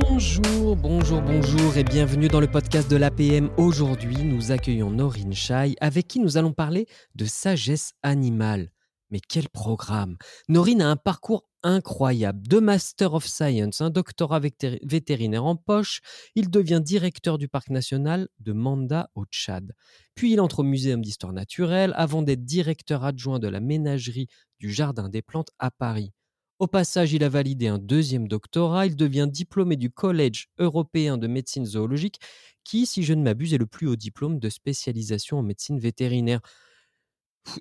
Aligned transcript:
Bonjour, 0.00 0.74
bonjour, 0.74 1.20
bonjour 1.20 1.76
et 1.76 1.84
bienvenue 1.84 2.28
dans 2.28 2.40
le 2.40 2.50
podcast 2.50 2.90
de 2.90 2.96
l'APM. 2.96 3.50
Aujourd'hui, 3.58 4.24
nous 4.24 4.50
accueillons 4.50 4.90
Norine 4.90 5.34
Chai 5.34 5.74
avec 5.82 6.08
qui 6.08 6.18
nous 6.18 6.38
allons 6.38 6.54
parler 6.54 6.86
de 7.14 7.26
sagesse 7.26 7.92
animale. 8.02 8.70
Mais 9.10 9.20
quel 9.20 9.50
programme 9.50 10.16
Norine 10.48 10.80
a 10.80 10.88
un 10.88 10.96
parcours 10.96 11.44
incroyable. 11.62 12.40
De 12.48 12.58
Master 12.58 13.12
of 13.12 13.26
Science, 13.26 13.82
un 13.82 13.90
doctorat 13.90 14.40
vétérinaire 14.40 15.44
en 15.44 15.56
poche, 15.56 16.00
il 16.34 16.48
devient 16.48 16.80
directeur 16.82 17.36
du 17.36 17.48
parc 17.48 17.68
national 17.68 18.28
de 18.40 18.54
Manda 18.54 19.10
au 19.14 19.26
Tchad. 19.26 19.74
Puis 20.14 20.32
il 20.32 20.40
entre 20.40 20.60
au 20.60 20.62
Muséum 20.62 21.02
d'histoire 21.02 21.34
naturelle 21.34 21.92
avant 21.96 22.22
d'être 22.22 22.46
directeur 22.46 23.04
adjoint 23.04 23.38
de 23.38 23.48
la 23.48 23.60
ménagerie 23.60 24.28
du 24.58 24.72
Jardin 24.72 25.10
des 25.10 25.20
plantes 25.20 25.50
à 25.58 25.70
Paris. 25.70 26.14
Au 26.58 26.66
passage, 26.66 27.12
il 27.12 27.24
a 27.24 27.28
validé 27.28 27.66
un 27.66 27.78
deuxième 27.78 28.28
doctorat. 28.28 28.86
Il 28.86 28.96
devient 28.96 29.28
diplômé 29.30 29.76
du 29.76 29.90
Collège 29.90 30.48
européen 30.58 31.18
de 31.18 31.26
médecine 31.26 31.66
zoologique, 31.66 32.20
qui, 32.64 32.86
si 32.86 33.02
je 33.02 33.14
ne 33.14 33.22
m'abuse, 33.22 33.54
est 33.54 33.58
le 33.58 33.66
plus 33.66 33.88
haut 33.88 33.96
diplôme 33.96 34.38
de 34.38 34.48
spécialisation 34.48 35.38
en 35.38 35.42
médecine 35.42 35.78
vétérinaire. 35.80 36.40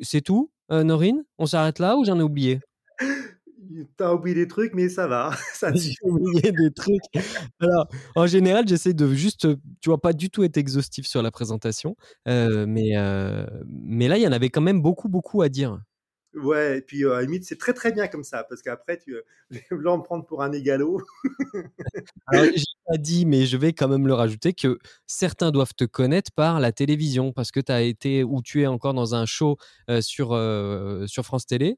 C'est 0.02 0.22
tout, 0.22 0.52
euh, 0.72 0.84
Norine? 0.84 1.24
On 1.38 1.46
s'arrête 1.46 1.80
là 1.80 1.98
ou 1.98 2.06
j'en 2.06 2.20
ai 2.20 2.24
oublié? 2.24 2.60
T'as 3.98 4.14
oublié 4.14 4.36
des 4.36 4.48
trucs, 4.48 4.74
mais 4.74 4.90
ça 4.90 5.08
va. 5.08 5.32
Ça 5.54 5.74
J'ai 5.74 5.94
oublié 6.04 6.52
des 6.52 6.72
trucs. 6.72 7.02
Alors, 7.60 7.88
en 8.16 8.28
général, 8.28 8.68
j'essaie 8.68 8.94
de 8.94 9.08
juste, 9.14 9.48
tu 9.82 9.90
vois, 9.90 10.02
pas 10.02 10.14
du 10.14 10.30
tout 10.30 10.44
être 10.44 10.58
exhaustif 10.58 11.06
sur 11.08 11.22
la 11.22 11.32
présentation. 11.32 11.96
Euh, 12.28 12.66
mais, 12.68 12.98
euh, 12.98 13.46
mais 13.66 14.08
là, 14.08 14.18
il 14.18 14.24
y 14.24 14.28
en 14.28 14.32
avait 14.32 14.50
quand 14.50 14.62
même 14.62 14.82
beaucoup, 14.82 15.10
beaucoup 15.10 15.42
à 15.42 15.50
dire. 15.50 15.80
Ouais, 16.34 16.78
et 16.78 16.82
puis 16.82 17.04
à 17.06 17.10
la 17.10 17.22
limite, 17.24 17.44
c'est 17.44 17.58
très 17.58 17.74
très 17.74 17.92
bien 17.92 18.08
comme 18.08 18.24
ça, 18.24 18.46
parce 18.46 18.62
qu'après, 18.62 18.98
tu 18.98 19.14
vas 19.14 19.20
me 19.98 20.04
prendre 20.04 20.26
pour 20.26 20.44
un 20.44 20.52
égalo. 20.54 21.02
Alors, 22.28 22.46
j'ai 22.56 22.64
pas 22.88 22.98
dit, 22.98 23.26
mais 23.26 23.46
je 23.46 23.58
vais 23.58 23.74
quand 23.74 23.90
même 23.90 24.08
le 24.08 24.14
rajouter 24.14 24.54
que 24.54 24.80
certains 25.08 25.52
doivent 25.52 25.74
te 25.74 25.84
connaître 25.84 26.32
par 26.32 26.60
la 26.62 26.72
télévision, 26.72 27.34
parce 27.34 27.52
que 27.52 27.60
tu 27.60 27.72
as 27.72 27.82
été, 27.82 28.24
ou 28.24 28.42
tu 28.42 28.62
es 28.62 28.68
encore 28.68 28.94
dans 28.94 29.14
un 29.14 29.26
show 29.26 29.58
sur, 30.00 30.30
sur 31.08 31.26
France 31.26 31.46
Télé. 31.46 31.78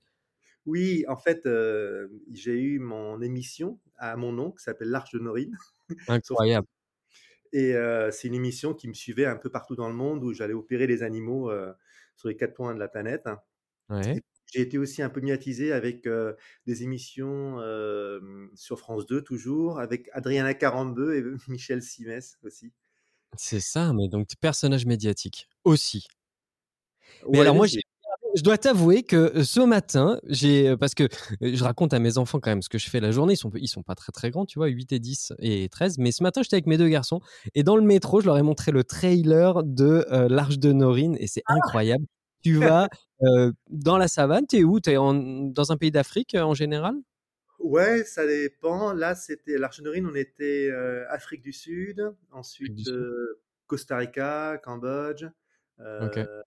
Oui, 0.65 1.03
en 1.07 1.17
fait, 1.17 1.47
j'ai 2.31 2.59
eu 2.59 2.79
mon 2.79 3.21
émission 3.21 3.79
à 3.97 4.15
mon 4.15 4.31
nom 4.31 4.51
qui 4.51 4.63
s'appelle 4.63 4.89
L'Arche 4.89 5.13
de 5.13 5.19
Norine. 5.19 5.57
Incroyable. 6.07 6.67
Et 7.53 7.73
c'est 8.11 8.27
une 8.27 8.35
émission 8.35 8.75
qui 8.75 8.87
me 8.87 8.93
suivait 8.93 9.25
un 9.25 9.35
peu 9.35 9.49
partout 9.49 9.75
dans 9.75 9.87
le 9.87 9.95
monde 9.95 10.23
où 10.23 10.31
j'allais 10.31 10.53
opérer 10.53 10.85
les 10.85 11.01
animaux 11.01 11.51
sur 12.15 12.29
les 12.29 12.35
quatre 12.35 12.53
points 12.53 12.75
de 12.75 12.79
la 12.79 12.87
planète. 12.87 13.27
Ouais. 13.89 14.21
J'ai 14.53 14.61
été 14.61 14.77
aussi 14.77 15.01
un 15.01 15.09
peu 15.09 15.19
médiatisé 15.19 15.71
avec 15.71 16.07
des 16.67 16.83
émissions 16.83 17.57
sur 18.53 18.77
France 18.77 19.07
2 19.07 19.23
toujours, 19.23 19.79
avec 19.79 20.09
Adriana 20.13 20.53
Carambeu 20.53 21.15
et 21.15 21.23
Michel 21.47 21.81
Simès 21.81 22.37
aussi. 22.43 22.71
C'est 23.35 23.59
ça, 23.59 23.93
mais 23.93 24.07
donc 24.09 24.27
personnage 24.39 24.85
médiatique 24.85 25.49
aussi. 25.63 26.05
Mais 27.31 27.39
alors 27.39 27.55
moi, 27.55 27.65
je 27.65 28.43
dois 28.43 28.59
t'avouer 28.59 29.01
que 29.01 29.41
ce 29.43 29.59
matin, 29.59 30.19
j'ai 30.27 30.77
parce 30.77 30.93
que 30.93 31.07
je 31.41 31.63
raconte 31.63 31.95
à 31.95 31.99
mes 31.99 32.19
enfants 32.19 32.39
quand 32.39 32.51
même 32.51 32.61
ce 32.61 32.69
que 32.69 32.77
je 32.77 32.91
fais 32.91 32.99
la 32.99 33.11
journée. 33.11 33.33
Ils 33.33 33.37
sont 33.37 33.51
ils 33.55 33.67
sont 33.67 33.81
pas 33.81 33.95
très 33.95 34.11
très 34.11 34.29
grands, 34.29 34.45
tu 34.45 34.59
vois, 34.59 34.67
8 34.67 34.91
et 34.91 34.99
10 34.99 35.33
et 35.39 35.67
13. 35.67 35.97
Mais 35.97 36.11
ce 36.11 36.21
matin, 36.21 36.43
j'étais 36.43 36.57
avec 36.57 36.67
mes 36.67 36.77
deux 36.77 36.89
garçons 36.89 37.21
et 37.55 37.63
dans 37.63 37.75
le 37.75 37.81
métro, 37.81 38.21
je 38.21 38.27
leur 38.27 38.37
ai 38.37 38.43
montré 38.43 38.71
le 38.71 38.83
trailer 38.83 39.63
de 39.63 40.05
l'Arche 40.29 40.59
de 40.59 40.71
Norine 40.71 41.17
et 41.19 41.25
c'est 41.25 41.43
ah! 41.47 41.55
incroyable 41.55 42.05
tu 42.43 42.57
vas 42.57 42.89
dans 43.69 43.97
la 43.97 44.07
savane, 44.07 44.45
tu 44.47 44.57
es 44.57 44.63
où? 44.63 44.79
Tu 44.79 44.91
es 44.91 44.95
dans 44.95 45.71
un 45.71 45.77
pays 45.77 45.91
d'Afrique 45.91 46.35
en 46.35 46.53
général? 46.53 46.95
Ouais, 47.59 48.03
ça 48.03 48.27
dépend. 48.27 48.93
Là, 48.93 49.15
c'était 49.15 49.57
l'archenerine, 49.57 50.05
on 50.05 50.15
était 50.15 50.71
Afrique 51.09 51.41
du 51.41 51.53
Sud, 51.53 52.13
ensuite 52.31 52.89
Costa 53.67 53.97
Rica, 53.97 54.59
Cambodge. 54.63 55.25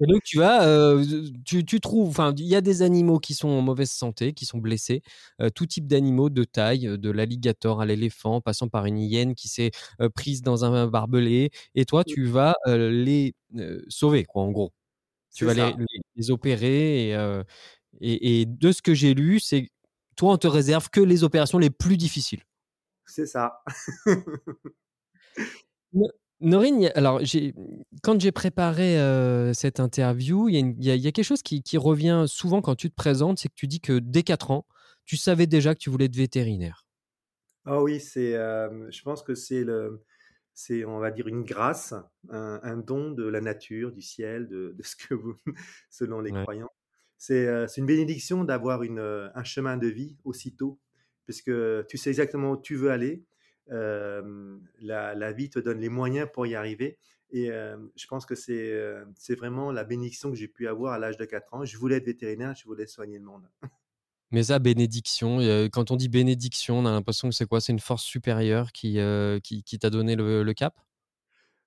Et 0.00 0.06
donc 0.06 0.22
tu 0.24 0.38
vas, 0.38 0.96
tu, 1.44 1.64
tu, 1.64 1.80
trouves, 1.80 2.08
enfin, 2.08 2.34
il 2.36 2.44
y 2.44 2.54
a 2.54 2.60
des 2.60 2.82
animaux 2.82 3.18
qui 3.18 3.32
sont 3.32 3.48
en 3.48 3.62
mauvaise 3.62 3.90
santé, 3.90 4.34
qui 4.34 4.44
sont 4.44 4.58
blessés, 4.58 5.02
tout 5.54 5.66
type 5.66 5.86
d'animaux 5.86 6.28
de 6.28 6.44
taille, 6.44 6.98
de 6.98 7.10
l'alligator 7.10 7.80
à 7.80 7.86
l'éléphant, 7.86 8.40
passant 8.40 8.68
par 8.68 8.84
une 8.86 8.98
hyène 8.98 9.34
qui 9.34 9.48
s'est 9.48 9.70
prise 10.14 10.42
dans 10.42 10.64
un 10.64 10.86
barbelé, 10.86 11.50
et 11.74 11.84
toi 11.86 12.04
tu 12.04 12.24
vas 12.24 12.56
les 12.66 13.34
sauver, 13.88 14.24
quoi, 14.24 14.42
en 14.42 14.50
gros. 14.50 14.72
Tu 15.34 15.44
vas 15.44 15.54
les, 15.54 15.74
les, 16.14 16.30
opérer, 16.30 17.10
et, 17.10 17.42
et, 18.00 18.40
et, 18.40 18.46
de 18.46 18.72
ce 18.72 18.82
que 18.82 18.94
j'ai 18.94 19.14
lu, 19.14 19.40
c'est 19.40 19.68
toi 20.16 20.32
on 20.32 20.38
te 20.38 20.46
réserve 20.46 20.90
que 20.90 21.00
les 21.00 21.24
opérations 21.24 21.58
les 21.58 21.70
plus 21.70 21.96
difficiles. 21.96 22.42
C'est 23.06 23.26
ça. 23.26 23.62
Norine, 26.40 26.90
alors 26.94 27.20
quand 28.02 28.20
j'ai 28.20 28.32
préparé 28.32 28.96
cette 29.54 29.80
interview, 29.80 30.48
il 30.48 30.82
y, 30.84 30.90
a 30.90 31.12
quelque 31.12 31.24
chose 31.24 31.42
qui, 31.42 31.78
revient 31.78 32.24
souvent 32.26 32.60
quand 32.60 32.74
tu 32.74 32.90
te 32.90 32.94
présentes, 32.94 33.38
c'est 33.38 33.48
que 33.48 33.54
tu 33.54 33.66
dis 33.66 33.80
que 33.80 33.98
dès 33.98 34.22
4 34.22 34.50
ans, 34.50 34.66
tu 35.04 35.16
savais 35.16 35.46
déjà 35.46 35.74
que 35.74 35.80
tu 35.80 35.90
voulais 35.90 36.06
être 36.06 36.16
vétérinaire. 36.16 36.86
Ah 37.64 37.82
oui, 37.82 38.00
c'est, 38.00 38.32
je 38.32 39.02
pense 39.02 39.22
que 39.22 39.34
c'est 39.34 39.64
le, 39.64 40.04
c'est, 40.54 40.84
on 40.84 40.98
va 40.98 41.10
dire, 41.10 41.26
une 41.28 41.42
grâce, 41.42 41.94
un, 42.30 42.76
don 42.76 43.10
de 43.10 43.24
la 43.24 43.40
nature, 43.40 43.92
du 43.92 44.02
ciel, 44.02 44.48
de, 44.48 44.74
ce 44.82 44.96
que 44.96 45.14
vous, 45.14 45.36
selon 45.90 46.20
les 46.20 46.30
croyants. 46.30 46.70
C'est, 47.18 47.46
une 47.76 47.86
bénédiction 47.86 48.44
d'avoir 48.44 48.82
un 48.82 49.44
chemin 49.44 49.76
de 49.76 49.88
vie 49.88 50.16
aussitôt, 50.24 50.78
puisque 51.24 51.52
tu 51.86 51.96
sais 51.96 52.10
exactement 52.10 52.52
où 52.52 52.56
tu 52.60 52.76
veux 52.76 52.90
aller 52.90 53.24
la, 53.68 55.32
vie 55.32 55.50
te 55.50 55.58
donne 55.58 55.80
les 55.80 55.88
moyens 55.88 56.28
pour 56.32 56.46
y 56.46 56.54
arriver. 56.54 56.98
Et 57.30 57.48
je 57.48 58.06
pense 58.06 58.26
que 58.26 58.34
c'est 58.34 59.34
vraiment 59.36 59.72
la 59.72 59.84
bénédiction 59.84 60.30
que 60.30 60.36
j'ai 60.36 60.48
pu 60.48 60.68
avoir 60.68 60.92
à 60.92 60.98
l'âge 60.98 61.16
de 61.16 61.24
4 61.24 61.54
ans. 61.54 61.64
Je 61.64 61.76
voulais 61.76 61.96
être 61.96 62.06
vétérinaire, 62.06 62.54
je 62.54 62.64
voulais 62.64 62.86
soigner 62.86 63.18
le 63.18 63.24
monde. 63.24 63.48
Mais 64.30 64.44
ça, 64.44 64.58
bénédiction, 64.58 65.38
quand 65.72 65.90
on 65.90 65.96
dit 65.96 66.08
bénédiction, 66.08 66.78
on 66.78 66.86
a 66.86 66.90
l'impression 66.90 67.28
que 67.28 67.34
c'est 67.34 67.46
quoi? 67.46 67.60
C'est 67.60 67.72
une 67.72 67.80
force 67.80 68.02
supérieure 68.02 68.72
qui, 68.72 68.98
qui, 69.42 69.78
t'a 69.78 69.90
donné 69.90 70.16
le, 70.16 70.52
cap? 70.54 70.74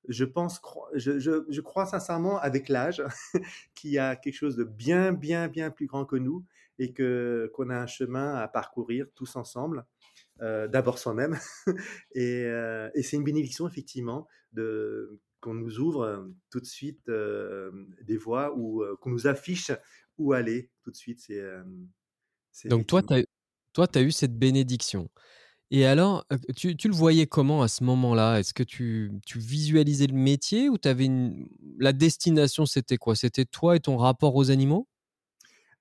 Je 0.09 0.25
pense, 0.25 0.61
je, 0.93 1.19
je, 1.19 1.61
crois 1.61 1.85
sincèrement 1.85 2.39
avec 2.39 2.67
l'âge 2.67 3.03
qu'il 3.75 3.91
y 3.91 3.99
a 3.99 4.15
quelque 4.15 4.33
chose 4.33 4.55
de 4.55 4.63
bien, 4.63 5.13
bien, 5.13 5.47
bien 5.47 5.69
plus 5.69 5.85
grand 5.85 6.05
que 6.05 6.15
nous 6.15 6.45
et 6.79 6.93
que 6.93 7.51
qu'on 7.53 7.69
a 7.69 7.77
un 7.77 7.87
chemin 7.87 8.35
à 8.35 8.47
parcourir 8.47 9.07
tous 9.15 9.35
ensemble. 9.35 9.85
Euh, 10.41 10.67
d'abord 10.67 10.99
soi-même. 10.99 11.37
Euh, 12.15 12.89
et, 12.95 13.03
c'est 13.03 13.17
une 13.17 13.23
bénédiction, 13.23 13.67
effectivement, 13.67 14.27
de, 14.53 15.19
qu'on 15.39 15.53
nous 15.53 15.79
ouvre 15.79 16.01
euh, 16.01 16.23
tout 16.49 16.59
de 16.59 16.65
suite 16.65 17.09
des 18.01 18.17
voies 18.17 18.55
ou 18.57 18.83
qu'on 18.99 19.11
nous 19.11 19.27
affiche 19.27 19.71
où 20.17 20.33
aller 20.33 20.71
tout 20.81 20.89
de 20.89 20.95
suite. 20.95 21.19
C'est, 21.19 21.41
Donc, 22.65 22.87
toi, 22.87 23.01
tu 23.01 23.13
as, 23.13 23.23
toi, 23.73 23.87
as 23.93 24.01
eu 24.01 24.11
cette 24.11 24.37
bénédiction. 24.37 25.09
Et 25.69 25.85
alors, 25.85 26.25
tu, 26.55 26.77
tu, 26.77 26.87
le 26.87 26.93
voyais 26.93 27.27
comment 27.27 27.61
à 27.61 27.67
ce 27.67 27.83
moment-là? 27.83 28.39
Est-ce 28.39 28.53
que 28.53 28.63
tu, 28.63 29.11
tu, 29.25 29.39
visualisais 29.39 30.07
le 30.07 30.15
métier 30.15 30.69
ou 30.69 30.77
avais 30.85 31.05
une... 31.05 31.47
la 31.77 31.91
destination, 31.91 32.65
c'était 32.65 32.97
quoi? 32.97 33.15
C'était 33.15 33.43
toi 33.43 33.75
et 33.75 33.79
ton 33.81 33.97
rapport 33.97 34.35
aux 34.35 34.49
animaux? 34.49 34.87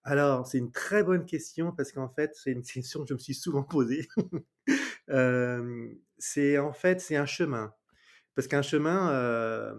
Alors, 0.03 0.47
c'est 0.47 0.59
une 0.59 0.73
très 0.73 1.05
bonne 1.05 1.25
question 1.25 1.73
parce 1.73 1.93
qu'en 1.93 2.09
fait, 2.09 2.33
c'est 2.35 2.51
une 2.51 2.63
question 2.65 3.03
que 3.03 3.09
je 3.09 3.15
me 3.15 3.19
suis 3.19 3.35
souvent 3.35 3.63
posée. 3.63 4.09
c'est 6.19 6.59
en 6.59 6.73
fait, 6.73 7.01
c'est 7.01 7.17
un 7.17 7.27
chemin. 7.27 7.73
Parce 8.35 8.49
qu'un 8.49 8.63
chemin, 8.63 9.75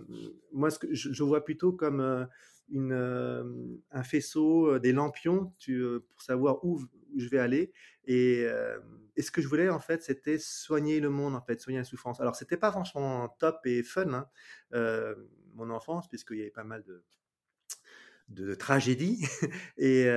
moi, 0.53 0.71
ce 0.71 0.79
que 0.79 0.87
je, 0.93 1.23
vois 1.23 1.43
plutôt 1.43 1.73
comme 1.73 2.27
une, 2.69 3.81
un 3.91 4.03
faisceau, 4.03 4.79
des 4.79 4.91
lampions 4.91 5.53
pour 6.09 6.21
savoir 6.21 6.63
où, 6.63 6.81
je 7.15 7.27
vais 7.29 7.39
aller. 7.39 7.71
Et, 8.05 8.45
ce 9.17 9.31
que 9.31 9.41
je 9.41 9.47
voulais, 9.47 9.69
en 9.69 9.79
fait, 9.79 10.03
c'était 10.03 10.37
soigner 10.37 10.99
le 10.99 11.09
monde, 11.09 11.35
en 11.35 11.41
fait, 11.41 11.59
soigner 11.59 11.79
la 11.79 11.85
souffrance. 11.85 12.19
Alors, 12.19 12.35
c'était 12.35 12.57
pas 12.57 12.71
franchement 12.71 13.29
top 13.39 13.65
et 13.65 13.83
fun, 13.83 14.13
hein, 14.13 15.15
mon 15.53 15.69
enfance, 15.69 16.07
puisqu'il 16.07 16.37
y 16.37 16.41
avait 16.41 16.51
pas 16.51 16.63
mal 16.63 16.83
de, 16.83 17.03
de 18.29 18.53
tragédie. 18.53 19.25
et, 19.77 20.07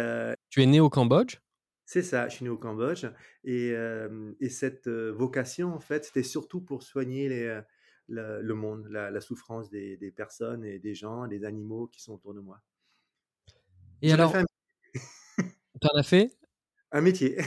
tu 0.51 0.63
es 0.63 0.67
né 0.67 0.81
au 0.81 0.91
Cambodge? 0.91 1.37
C'est 1.87 2.03
ça, 2.03 2.29
je 2.29 2.37
suis 2.37 2.45
né 2.45 2.51
au 2.51 2.59
Cambodge. 2.59 3.07
Et, 3.45 3.75
et 4.41 4.49
cette 4.49 4.89
vocation, 4.89 5.75
en 5.75 5.81
fait, 5.81 6.05
c'était 6.05 6.23
surtout 6.23 6.61
pour 6.61 6.83
soigner 6.83 7.29
les, 7.29 7.61
le, 8.11 8.55
monde, 8.55 8.87
la, 8.91 9.21
souffrance 9.21 9.71
des, 9.71 9.97
des, 9.97 10.11
personnes 10.11 10.65
et 10.65 10.79
des 10.79 10.95
gens, 10.95 11.27
des 11.27 11.45
animaux 11.45 11.87
qui 11.87 12.03
sont 12.03 12.15
autour 12.15 12.35
de 12.35 12.41
moi. 12.41 12.61
Et 14.03 14.13
alors, 14.13 14.33
tu 14.33 14.99
en 15.93 15.99
as 15.99 16.03
fait? 16.03 16.37
Un 16.93 17.01
métier. 17.01 17.39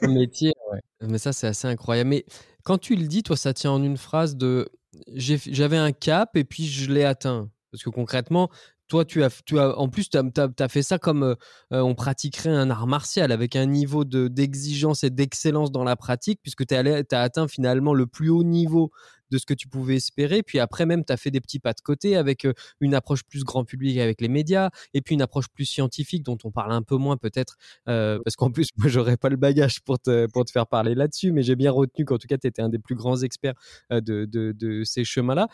un 0.00 0.08
métier, 0.12 0.52
ouais. 0.72 0.80
Mais 1.02 1.18
ça, 1.18 1.32
c'est 1.32 1.46
assez 1.46 1.68
incroyable. 1.68 2.10
Mais 2.10 2.24
quand 2.64 2.78
tu 2.78 2.96
le 2.96 3.06
dis, 3.06 3.22
toi, 3.22 3.36
ça 3.36 3.52
tient 3.52 3.72
en 3.72 3.82
une 3.82 3.98
phrase 3.98 4.36
de 4.36 4.68
j'avais 5.14 5.76
un 5.76 5.92
cap 5.92 6.36
et 6.36 6.44
puis 6.44 6.66
je 6.66 6.90
l'ai 6.90 7.04
atteint. 7.04 7.50
Parce 7.70 7.82
que 7.82 7.90
concrètement, 7.90 8.48
toi, 8.88 9.04
tu 9.04 9.22
as, 9.22 9.42
tu 9.44 9.58
as, 9.58 9.76
en 9.76 9.88
plus, 9.88 10.08
tu 10.08 10.16
as, 10.16 10.68
fait 10.68 10.82
ça 10.82 10.98
comme 10.98 11.36
on 11.70 11.94
pratiquerait 11.94 12.50
un 12.50 12.70
art 12.70 12.86
martial, 12.86 13.32
avec 13.32 13.56
un 13.56 13.66
niveau 13.66 14.04
d'exigence 14.04 15.04
et 15.04 15.10
d'excellence 15.10 15.70
dans 15.70 15.84
la 15.84 15.96
pratique, 15.96 16.40
puisque 16.42 16.64
tu 16.66 16.74
as 16.74 17.20
atteint 17.20 17.48
finalement 17.48 17.92
le 17.92 18.06
plus 18.06 18.30
haut 18.30 18.44
niveau 18.44 18.90
de 19.30 19.38
ce 19.38 19.46
que 19.46 19.54
tu 19.54 19.68
pouvais 19.68 19.96
espérer. 19.96 20.42
Puis 20.42 20.58
après, 20.58 20.86
même, 20.86 21.04
tu 21.04 21.12
as 21.12 21.16
fait 21.16 21.30
des 21.30 21.40
petits 21.40 21.58
pas 21.58 21.72
de 21.72 21.80
côté 21.80 22.16
avec 22.16 22.46
une 22.80 22.94
approche 22.94 23.24
plus 23.24 23.44
grand 23.44 23.64
public 23.64 23.98
avec 23.98 24.20
les 24.20 24.28
médias 24.28 24.70
et 24.94 25.00
puis 25.00 25.14
une 25.14 25.22
approche 25.22 25.48
plus 25.48 25.64
scientifique 25.64 26.22
dont 26.22 26.38
on 26.44 26.50
parle 26.50 26.72
un 26.72 26.82
peu 26.82 26.96
moins 26.96 27.16
peut-être 27.16 27.56
parce 27.84 28.36
qu'en 28.36 28.50
plus, 28.50 28.68
moi, 28.76 28.88
j'aurais 28.88 29.16
pas 29.16 29.28
le 29.28 29.36
bagage 29.36 29.80
pour 29.80 29.98
te, 29.98 30.26
pour 30.26 30.44
te 30.44 30.50
faire 30.50 30.66
parler 30.66 30.94
là-dessus, 30.94 31.32
mais 31.32 31.42
j'ai 31.42 31.56
bien 31.56 31.70
retenu 31.70 32.04
qu'en 32.04 32.18
tout 32.18 32.26
cas, 32.26 32.38
tu 32.38 32.46
étais 32.46 32.62
un 32.62 32.68
des 32.68 32.78
plus 32.78 32.94
grands 32.94 33.22
experts 33.22 33.54
de, 33.90 34.00
de, 34.00 34.52
de 34.52 34.84
ces 34.84 35.04
chemins-là. 35.04 35.48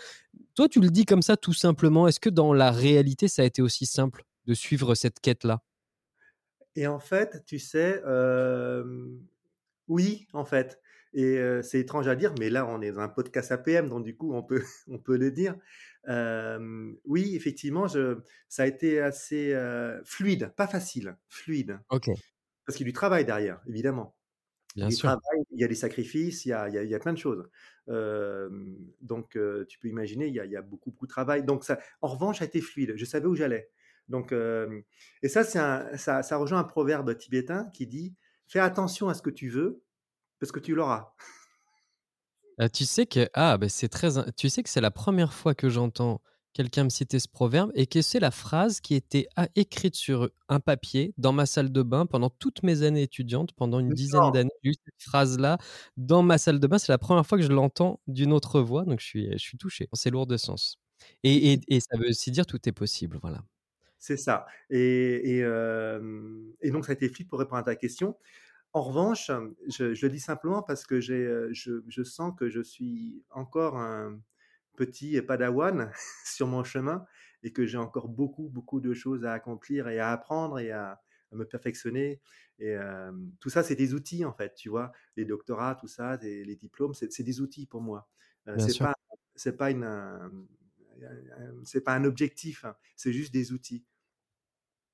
Toi, 0.55 0.69
tu 0.69 0.81
le 0.81 0.91
dis 0.91 1.05
comme 1.05 1.23
ça 1.23 1.37
tout 1.37 1.53
simplement. 1.53 2.09
Est-ce 2.09 2.21
que 2.21 2.31
dans 2.31 2.53
la 2.53 2.71
réalité, 2.71 3.29
ça 3.29 3.43
a 3.43 3.45
été 3.45 3.63
aussi 3.63 3.87
simple 3.87 4.25
de 4.47 4.55
suivre 4.55 4.95
cette 4.95 5.21
quête-là? 5.21 5.63
Et 6.75 6.87
en 6.87 6.99
fait, 6.99 7.43
tu 7.45 7.59
sais, 7.59 8.03
oui, 9.89 10.27
en 10.33 10.45
fait. 10.45 10.81
Et 11.15 11.39
c'est 11.63 11.81
étrange 11.81 12.09
à 12.09 12.17
dire, 12.17 12.35
mais 12.39 12.49
là, 12.49 12.67
on 12.67 12.81
est 12.81 12.93
dans 12.93 13.01
un 13.01 13.09
podcast 13.09 13.53
APM, 13.53 13.89
donc 13.89 14.05
du 14.05 14.17
coup, 14.17 14.35
on 14.35 14.43
peut, 14.43 14.63
on 14.89 14.99
peut 14.99 15.17
le 15.17 15.31
dire. 15.31 15.57
oui, 17.05 17.37
effectivement, 17.37 17.87
je, 17.87 18.19
ça 18.49 18.63
a 18.63 18.67
été 18.67 19.01
assez 19.01 19.55
fluide, 20.05 20.53
pas 20.57 20.67
facile, 20.67 21.17
fluide. 21.29 21.79
Ok. 21.91 22.11
Parce 22.65 22.77
qu'il 22.77 22.87
y 22.87 22.89
a 22.89 22.93
du 22.93 22.95
travail 22.95 23.25
derrière, 23.25 23.61
évidemment. 23.69 24.17
Bien 24.77 24.89
il, 24.89 24.93
sûr. 24.93 25.15
il 25.51 25.61
y 25.61 25.65
a 25.65 25.69
des 25.69 25.75
sacrifices, 25.75 26.47
il 26.47 26.51
y 26.51 26.53
a, 26.53 26.69
il 26.69 26.89
y 26.89 26.95
a, 26.95 26.99
plein 26.99 27.13
de 27.13 27.19
choses. 27.19 27.47
donc, 27.89 29.39
tu 29.69 29.79
peux 29.79 29.89
imaginer, 29.89 30.29
il 30.29 30.35
y, 30.35 30.41
a, 30.41 30.47
il 30.47 30.53
y, 30.53 30.57
a, 30.57 30.63
beaucoup, 30.63 30.91
beaucoup 30.91 31.07
de 31.07 31.11
travail. 31.13 31.45
Donc, 31.45 31.65
ça, 31.65 31.79
en 32.01 32.09
revanche, 32.09 32.39
ça 32.39 32.45
a 32.45 32.47
été 32.47 32.61
fluide. 32.61 32.95
Je 32.97 33.05
savais 33.05 33.27
où 33.27 33.35
j'allais. 33.35 33.71
Donc, 34.09 34.33
et 34.33 35.29
ça, 35.29 35.41
un, 35.41 35.97
ça, 35.99 36.23
ça 36.23 36.37
rejoint 36.37 36.59
un 36.59 36.65
proverbe 36.65 37.17
tibétain 37.17 37.69
qui 37.75 37.87
dit 37.87 38.15
Fais 38.53 38.59
attention 38.61 39.09
à 39.09 39.15
ce 39.15 39.23
que 39.23 39.31
tu 39.31 39.49
veux, 39.49 39.83
parce 40.43 40.51
que 40.51 40.59
tu 40.59 40.75
l'auras. 40.75 41.15
Ah, 42.59 42.69
tu 42.69 42.85
sais 42.85 43.07
que 43.07 43.29
ah 43.33 43.57
ben 43.59 43.69
c'est 43.69 43.89
très 43.89 44.09
tu 44.37 44.49
sais 44.49 44.65
que 44.65 44.69
c'est 44.69 44.81
la 44.81 44.91
première 44.91 45.33
fois 45.33 45.55
que 45.55 45.69
j'entends 45.69 46.21
quelqu'un 46.53 46.83
me 46.83 46.89
citer 46.89 47.21
ce 47.21 47.29
proverbe 47.29 47.71
et 47.77 47.87
que 47.87 48.03
c'est 48.03 48.19
la 48.19 48.33
phrase 48.33 48.81
qui 48.81 48.97
était 48.97 49.29
écrite 49.55 49.95
sur 49.95 50.31
un 50.49 50.59
papier 50.59 51.15
dans 51.17 51.33
ma 51.33 51.47
salle 51.47 51.71
de 51.71 51.83
bain 51.83 52.07
pendant 52.07 52.29
toutes 52.29 52.65
mes 52.65 52.83
années 52.83 53.03
étudiantes 53.03 53.53
pendant 53.53 53.79
une 53.79 53.91
dizaine 53.91 54.33
d'années 54.33 54.51
cette 54.65 54.99
phrase 54.99 55.39
là 55.39 55.59
dans 55.97 56.25
ma 56.25 56.39
salle 56.39 56.59
de 56.59 56.67
bain. 56.67 56.79
C'est 56.79 56.91
la 56.91 56.99
première 56.99 57.25
fois 57.25 57.39
que 57.39 57.45
je 57.45 57.53
l'entends 57.53 58.01
d'une 58.09 58.33
autre 58.33 58.61
voix 58.61 58.85
donc 58.85 58.99
je 58.99 59.07
suis 59.07 59.31
je 59.31 59.39
suis 59.39 59.59
touché. 59.59 59.89
C'est 59.93 60.11
lourd 60.11 60.27
de 60.27 60.37
sens. 60.37 60.77
Et, 61.23 61.61
et, 61.69 61.81
ça 61.81 61.97
veut 61.97 62.09
aussi 62.09 62.33
dire 62.33 62.47
tout 62.47 62.69
est 62.69 62.73
possible 62.73 63.17
voilà. 63.23 63.45
C'est 64.01 64.17
ça. 64.17 64.47
Et, 64.71 65.39
et, 65.39 66.71
donc 66.73 66.85
ça 66.85 66.91
a 66.91 66.95
été 66.95 67.09
fluide 67.09 67.29
pour 67.29 67.39
répondre 67.39 67.61
à 67.61 67.63
ta 67.63 67.77
question 67.77 68.17
en 68.73 68.83
revanche, 68.83 69.31
je, 69.69 69.85
le 69.85 70.09
dis 70.09 70.21
simplement 70.21 70.63
parce 70.63 70.87
que 70.87 71.01
j'ai, 71.01 71.49
je, 71.53 72.03
sens 72.03 72.33
que 72.37 72.49
je 72.49 72.61
suis 72.61 73.23
encore 73.31 73.77
un 73.77 74.21
petit 74.77 75.21
padawan 75.23 75.91
sur 76.25 76.47
mon 76.47 76.65
chemin 76.65 77.05
et 77.43 77.53
que 77.53 77.67
j'ai 77.67 77.79
encore 77.79 78.09
beaucoup, 78.09 78.49
beaucoup 78.49 78.81
de 78.81 78.95
choses 78.95 79.25
à 79.25 79.33
accomplir 79.33 79.89
et 79.89 79.99
à 79.99 80.11
apprendre 80.11 80.59
et 80.59 80.71
à, 80.71 81.01
me 81.33 81.47
perfectionner. 81.47 82.21
Et 82.59 82.77
tout 83.41 83.49
ça, 83.49 83.63
c'est 83.63 83.75
des 83.75 83.95
outils 83.95 84.25
en 84.27 84.35
fait, 84.35 84.55
tu 84.55 84.69
vois? 84.69 84.93
Les 85.17 85.25
doctorats, 85.25 85.75
tout 85.75 85.89
ça, 85.89 86.17
les 86.19 86.57
diplômes, 86.57 86.93
c'est, 86.93 87.23
des 87.23 87.41
outils 87.41 87.67
pour 87.67 87.81
moi. 87.81 88.07
c'est 88.59 88.79
pas, 88.79 88.95
c'est 89.35 89.57
pas 89.57 89.71
une, 89.71 89.87
c'est 91.65 91.81
pas 91.81 91.95
un 91.95 92.05
objectif, 92.05 92.65
hein, 92.65 92.77
c'est 92.97 93.13
juste 93.13 93.33
des 93.33 93.53
outils 93.53 93.85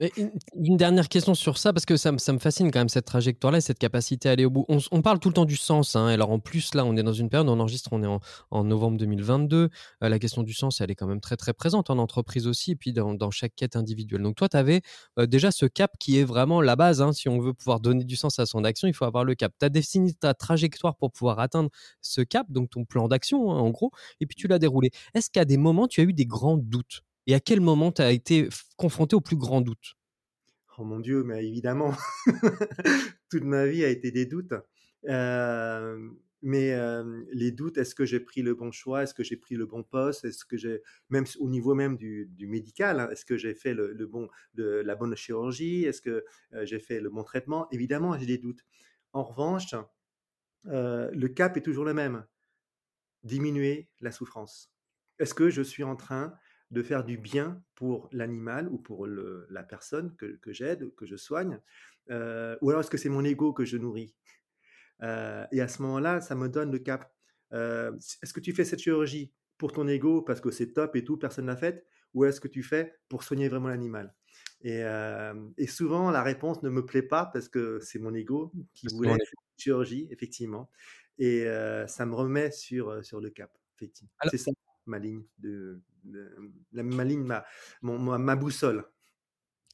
une, 0.00 0.76
dernière 0.76 1.08
question 1.08 1.34
sur 1.34 1.58
ça, 1.58 1.72
parce 1.72 1.84
que 1.84 1.96
ça, 1.96 2.12
me 2.12 2.38
fascine 2.38 2.70
quand 2.70 2.78
même 2.78 2.88
cette 2.88 3.06
trajectoire-là, 3.06 3.60
cette 3.60 3.78
capacité 3.78 4.28
à 4.28 4.32
aller 4.32 4.44
au 4.44 4.50
bout. 4.50 4.64
On, 4.68 5.02
parle 5.02 5.18
tout 5.18 5.28
le 5.28 5.34
temps 5.34 5.44
du 5.44 5.56
sens. 5.56 5.96
Hein. 5.96 6.06
Alors 6.06 6.30
en 6.30 6.38
plus, 6.38 6.74
là, 6.74 6.84
on 6.84 6.96
est 6.96 7.02
dans 7.02 7.12
une 7.12 7.28
période, 7.28 7.48
on 7.48 7.58
enregistre, 7.58 7.88
on 7.92 8.02
est 8.02 8.20
en, 8.50 8.64
novembre 8.64 8.96
2022. 8.98 9.56
Euh, 10.04 10.08
la 10.08 10.18
question 10.18 10.42
du 10.44 10.52
sens, 10.52 10.80
elle 10.80 10.90
est 10.90 10.94
quand 10.94 11.08
même 11.08 11.20
très 11.20 11.36
très 11.36 11.52
présente 11.52 11.90
en 11.90 11.98
entreprise 11.98 12.46
aussi, 12.46 12.72
et 12.72 12.76
puis 12.76 12.92
dans, 12.92 13.14
dans 13.14 13.30
chaque 13.30 13.54
quête 13.56 13.74
individuelle. 13.74 14.22
Donc 14.22 14.36
toi, 14.36 14.48
tu 14.48 14.56
avais 14.56 14.82
euh, 15.18 15.26
déjà 15.26 15.50
ce 15.50 15.66
cap 15.66 15.92
qui 15.98 16.18
est 16.18 16.24
vraiment 16.24 16.60
la 16.60 16.76
base. 16.76 17.02
Hein. 17.02 17.12
Si 17.12 17.28
on 17.28 17.40
veut 17.40 17.54
pouvoir 17.54 17.80
donner 17.80 18.04
du 18.04 18.14
sens 18.14 18.38
à 18.38 18.46
son 18.46 18.62
action, 18.64 18.86
il 18.86 18.94
faut 18.94 19.04
avoir 19.04 19.24
le 19.24 19.34
cap. 19.34 19.52
Tu 19.58 19.66
as 19.66 19.68
défini 19.68 20.14
ta 20.14 20.32
trajectoire 20.32 20.96
pour 20.96 21.10
pouvoir 21.10 21.40
atteindre 21.40 21.70
ce 22.02 22.20
cap, 22.20 22.46
donc 22.50 22.70
ton 22.70 22.84
plan 22.84 23.08
d'action, 23.08 23.50
hein, 23.50 23.58
en 23.58 23.70
gros, 23.70 23.90
et 24.20 24.26
puis 24.26 24.36
tu 24.36 24.46
l'as 24.46 24.60
déroulé. 24.60 24.90
Est-ce 25.14 25.30
qu'à 25.30 25.44
des 25.44 25.56
moments, 25.56 25.88
tu 25.88 26.00
as 26.00 26.04
eu 26.04 26.12
des 26.12 26.26
grands 26.26 26.56
doutes? 26.56 27.02
Et 27.28 27.34
à 27.34 27.40
quel 27.40 27.60
moment 27.60 27.92
tu 27.92 28.02
as 28.02 28.10
été 28.10 28.48
confronté 28.76 29.14
au 29.14 29.20
plus 29.20 29.36
grand 29.36 29.60
doute? 29.60 29.96
Oh 30.78 30.84
mon 30.84 30.98
Dieu, 30.98 31.24
mais 31.24 31.46
évidemment, 31.46 31.92
toute 33.30 33.44
ma 33.44 33.66
vie 33.66 33.84
a 33.84 33.88
été 33.88 34.10
des 34.10 34.24
doutes. 34.24 34.54
mais 36.40 36.74
les 37.32 37.52
doutes, 37.52 37.76
est-ce 37.76 37.94
que 37.94 38.06
j'ai 38.06 38.20
pris 38.20 38.40
le 38.40 38.54
bon 38.54 38.72
choix? 38.72 39.02
Est-ce 39.02 39.12
que 39.12 39.22
j'ai 39.22 39.36
pris 39.36 39.56
le 39.56 39.66
bon 39.66 39.82
poste? 39.82 40.24
Est-ce 40.24 40.46
que 40.46 40.56
j'ai, 40.56 40.80
même 41.10 41.26
au 41.38 41.50
niveau 41.50 41.74
même 41.74 41.98
du, 41.98 42.30
médical, 42.40 42.98
hein, 42.98 43.10
est-ce 43.10 43.26
que 43.26 43.36
j'ai 43.36 43.54
fait 43.54 43.74
le, 43.74 44.06
bon, 44.06 44.28
la 44.54 44.94
bonne 44.94 45.14
chirurgie? 45.14 45.84
Est-ce 45.84 46.00
que 46.00 46.24
j'ai 46.62 46.78
fait 46.78 46.98
le 46.98 47.10
bon 47.10 47.24
traitement? 47.24 47.68
Évidemment, 47.72 48.16
j'ai 48.18 48.26
des 48.26 48.38
doutes. 48.38 48.64
En 49.12 49.22
revanche, 49.22 49.74
le 50.64 51.26
cap 51.26 51.58
est 51.58 51.62
toujours 51.62 51.84
le 51.84 51.92
même 51.92 52.24
diminuer 53.22 53.90
la 54.00 54.12
souffrance. 54.12 54.72
Est-ce 55.18 55.34
que 55.34 55.50
je 55.50 55.62
suis 55.62 55.82
en 55.82 55.96
train 55.96 56.32
de 56.70 56.82
faire 56.82 57.04
du 57.04 57.16
bien 57.16 57.62
pour 57.74 58.08
l'animal 58.12 58.68
ou 58.68 58.78
pour 58.78 59.06
la 59.06 59.62
personne 59.62 60.14
que, 60.16 60.52
j'aide, 60.52 60.94
que 60.96 61.06
je 61.06 61.16
soigne 61.16 61.60
euh, 62.10 62.56
Ou 62.60 62.70
alors 62.70 62.80
est-ce 62.80 62.90
que 62.90 62.98
c'est 62.98 63.08
mon 63.08 63.24
ego 63.24 63.52
que 63.52 63.64
je 63.64 63.76
nourris? 63.76 64.14
Euh, 65.02 65.46
Et 65.52 65.60
à 65.60 65.68
ce 65.68 65.82
moment-là, 65.82 66.20
ça 66.20 66.34
me 66.34 66.48
donne 66.48 66.72
le 66.72 66.78
cap. 66.78 67.12
Euh, 67.52 67.92
est-ce 68.22 68.32
que 68.32 68.40
tu 68.40 68.52
fais 68.52 68.64
cette 68.64 68.80
chirurgie 68.80 69.32
pour 69.56 69.72
ton 69.72 69.88
ego 69.88 70.22
parce 70.22 70.40
que 70.40 70.50
c'est 70.50 70.72
top 70.72 70.96
et 70.96 71.04
tout, 71.04 71.16
personne 71.16 71.46
ne 71.46 71.50
l'a 71.50 71.56
faite? 71.56 71.86
Ou 72.14 72.24
est-ce 72.24 72.40
que 72.40 72.48
tu 72.48 72.62
fais 72.62 72.98
pour 73.08 73.22
soigner 73.22 73.48
vraiment 73.48 73.68
l'animal? 73.68 74.14
Et, 74.62 74.82
souvent, 75.66 76.10
la 76.10 76.22
réponse 76.22 76.62
ne 76.62 76.68
me 76.68 76.84
plaît 76.84 77.02
pas 77.02 77.26
parce 77.26 77.48
que 77.48 77.80
c'est 77.80 77.98
mon 77.98 78.14
ego 78.14 78.52
qui 78.74 78.88
voulait 78.88 79.10
faire 79.10 79.26
cette 79.26 79.62
chirurgie, 79.62 80.08
effectivement. 80.10 80.70
Et 81.18 81.46
ça 81.86 82.06
me 82.06 82.14
remet 82.14 82.50
sur, 82.50 83.04
sur 83.04 83.20
le 83.20 83.30
cap, 83.30 83.56
effectivement. 83.76 84.10
C'est 84.30 84.38
ça 84.38 84.50
ma 84.88 84.98
ligne 84.98 85.22
de, 85.38 85.80
ma 86.72 87.04
ligne, 87.04 87.22
ma, 87.22 87.44
ma, 87.82 88.36
boussole. 88.36 88.84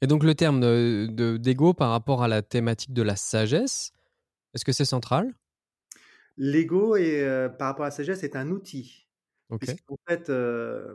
Et 0.03 0.07
donc 0.07 0.25
le 0.25 0.35
terme 0.35 0.61
de 0.61 1.37
d'ego 1.37 1.73
par 1.73 1.91
rapport 1.91 2.23
à 2.23 2.29
la 2.29 2.43
thématique 2.43 2.93
de 2.93 3.03
la 3.03 3.17
sagesse, 3.17 3.93
est-ce 4.55 4.65
que 4.65 4.73
c'est 4.73 4.85
central? 4.85 5.35
L'ego 6.37 6.97
euh, 6.97 7.49
par 7.49 7.69
rapport 7.69 7.85
à 7.85 7.89
la 7.89 7.95
sagesse 7.95 8.23
est 8.25 8.37
un 8.37 8.51
outil. 8.51 9.05
En 9.51 9.59
fait, 10.09 10.31
euh, 10.31 10.95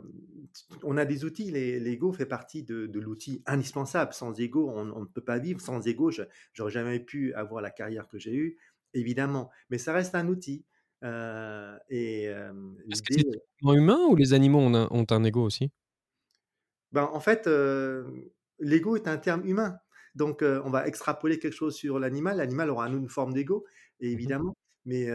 on 0.82 0.96
a 0.96 1.04
des 1.04 1.24
outils. 1.24 1.50
L'ego 1.50 2.12
fait 2.12 2.26
partie 2.26 2.62
de, 2.62 2.90
l'outil 2.98 3.42
indispensable. 3.46 4.12
Sans 4.12 4.38
ego, 4.38 4.70
on, 4.74 4.84
ne 4.84 5.06
peut 5.06 5.22
pas 5.22 5.38
vivre. 5.38 5.60
Sans 5.60 5.86
ego, 5.86 6.10
je 6.10 6.22
n'aurais 6.58 6.70
jamais 6.70 7.00
pu 7.00 7.32
avoir 7.34 7.62
la 7.62 7.70
carrière 7.70 8.08
que 8.08 8.18
j'ai 8.18 8.34
eue, 8.34 8.58
évidemment. 8.92 9.50
Mais 9.70 9.78
ça 9.78 9.92
reste 9.92 10.14
un 10.14 10.28
outil. 10.28 10.64
Euh, 11.02 11.78
et 11.88 12.24
Est-ce 12.24 13.02
que 13.02 13.14
c'est 13.14 13.24
humain 13.62 13.98
ou 14.08 14.16
les 14.16 14.32
animaux 14.32 14.58
ont 14.58 14.74
un, 14.74 14.88
ont 14.90 15.06
un 15.10 15.24
ego 15.24 15.42
aussi? 15.42 15.70
Ben, 16.92 17.08
En 17.12 17.20
fait, 17.20 17.48
l'ego 18.58 18.96
est 18.96 19.08
un 19.08 19.18
terme 19.18 19.46
humain. 19.46 19.78
Donc, 20.14 20.42
on 20.42 20.70
va 20.70 20.86
extrapoler 20.86 21.38
quelque 21.38 21.54
chose 21.54 21.76
sur 21.76 21.98
l'animal. 21.98 22.38
L'animal 22.38 22.70
aura 22.70 22.88
une 22.88 23.08
forme 23.08 23.32
d'ego, 23.32 23.64
mmh 24.00 24.04
évidemment. 24.06 24.56
Mais 24.86 25.06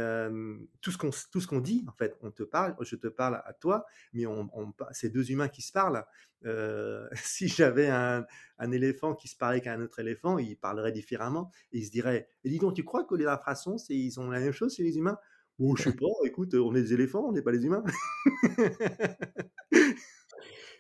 tout 0.82 0.92
ce 0.92 0.98
qu'on 0.98 1.10
tout 1.32 1.42
ce 1.42 1.48
qu'on 1.48 1.60
dit, 1.60 1.84
en 1.88 1.94
fait, 1.94 2.16
on 2.22 2.32
te 2.32 2.44
parle, 2.44 2.76
je 2.82 2.96
te 2.96 3.08
parle 3.08 3.42
à 3.46 3.54
toi, 3.54 3.86
mais 4.14 4.26
on, 4.26 4.50
c'est 4.92 5.10
deux 5.10 5.32
humains 5.32 5.48
qui 5.48 5.62
se 5.62 5.72
parlent. 5.72 6.06
si 7.16 7.48
j'avais 7.48 7.88
un, 7.88 8.26
un, 8.60 8.72
éléphant 8.72 9.16
qui 9.16 9.28
se 9.28 9.36
parlait 9.36 9.58
avec 9.58 9.68
un 9.68 9.82
autre 9.82 10.00
éléphant, 10.00 10.38
il 10.38 10.56
parlerait 10.58 10.92
différemment. 10.92 11.52
Et 11.72 11.80
il 11.80 11.86
se 11.86 11.92
dirait, 11.92 12.30
et 12.44 12.50
dis 12.50 12.60
donc, 12.60 12.76
tu 12.76 12.84
crois 12.84 13.04
que 13.04 13.16
les 13.16 13.26
infrasons, 13.26 13.78
ils 13.90 14.20
ont 14.20 14.30
la 14.30 14.40
même 14.40 14.52
chose 14.52 14.76
chez 14.76 14.84
les 14.84 14.98
humains? 14.98 15.18
Oh, 15.60 15.76
je 15.76 15.84
sais 15.84 15.94
pas, 15.94 16.08
écoute, 16.26 16.54
on 16.54 16.76
est 16.76 16.82
des 16.82 16.94
éléphants, 16.94 17.26
on 17.30 17.32
n'est 17.32 17.42
pas 17.42 17.52
les 17.52 17.64
humains. 17.66 17.84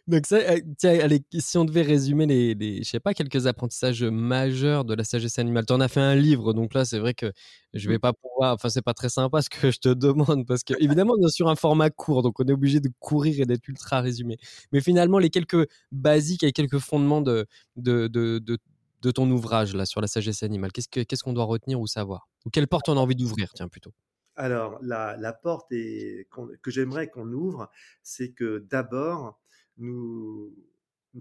Donc 0.07 0.27
ça, 0.27 0.55
eh, 0.55 0.63
tiens, 0.77 0.99
allez, 1.01 1.23
si 1.39 1.57
on 1.57 1.65
devait 1.65 1.81
résumer 1.81 2.27
les, 2.27 2.53
les, 2.53 2.83
je 2.83 2.89
sais 2.89 2.99
pas, 2.99 3.15
quelques 3.15 3.47
apprentissages 3.47 4.03
majeurs 4.03 4.85
de 4.85 4.93
la 4.93 5.03
sagesse 5.03 5.39
animale. 5.39 5.65
Tu 5.65 5.73
en 5.73 5.81
as 5.81 5.87
fait 5.87 5.99
un 5.99 6.13
livre, 6.13 6.53
donc 6.53 6.75
là, 6.75 6.85
c'est 6.85 6.99
vrai 6.99 7.15
que 7.15 7.31
je 7.73 7.89
vais 7.89 7.95
mmh. 7.97 8.01
pas 8.01 8.13
pouvoir, 8.13 8.53
enfin, 8.53 8.69
c'est 8.69 8.83
pas 8.83 8.93
très 8.93 9.09
sympa 9.09 9.41
ce 9.41 9.49
que 9.49 9.71
je 9.71 9.79
te 9.79 9.89
demande, 9.89 10.45
parce 10.45 10.63
que 10.63 10.75
évidemment, 10.79 11.15
on 11.17 11.25
est 11.27 11.31
sur 11.31 11.49
un 11.49 11.55
format 11.55 11.89
court, 11.89 12.21
donc 12.21 12.39
on 12.39 12.45
est 12.45 12.51
obligé 12.51 12.79
de 12.81 12.89
courir 12.99 13.39
et 13.39 13.45
d'être 13.45 13.67
ultra 13.67 14.01
résumé. 14.01 14.37
Mais 14.71 14.79
finalement, 14.79 15.17
les 15.17 15.31
quelques 15.31 15.67
basiques 15.91 16.43
et 16.43 16.51
quelques 16.51 16.79
fondements 16.79 17.21
de, 17.21 17.47
de, 17.75 18.07
de, 18.07 18.39
de, 18.39 19.11
ton 19.11 19.29
ouvrage 19.31 19.75
là 19.75 19.85
sur 19.85 20.01
la 20.01 20.07
sagesse 20.07 20.43
animale, 20.43 20.71
qu'est-ce 20.71 21.23
qu'on 21.23 21.33
doit 21.33 21.45
retenir 21.45 21.79
ou 21.79 21.87
savoir? 21.87 22.27
Ou 22.45 22.51
quelle 22.51 22.67
porte 22.67 22.89
on 22.89 22.97
a 22.97 22.99
envie 22.99 23.15
d'ouvrir, 23.15 23.51
tiens, 23.55 23.67
plutôt? 23.67 23.91
Alors, 24.35 24.79
la, 24.81 25.33
porte 25.33 25.69
que 25.69 26.71
j'aimerais 26.71 27.09
qu'on 27.09 27.31
ouvre, 27.31 27.69
c'est 28.03 28.31
que 28.31 28.59
d'abord, 28.59 29.39
nous, 29.77 30.53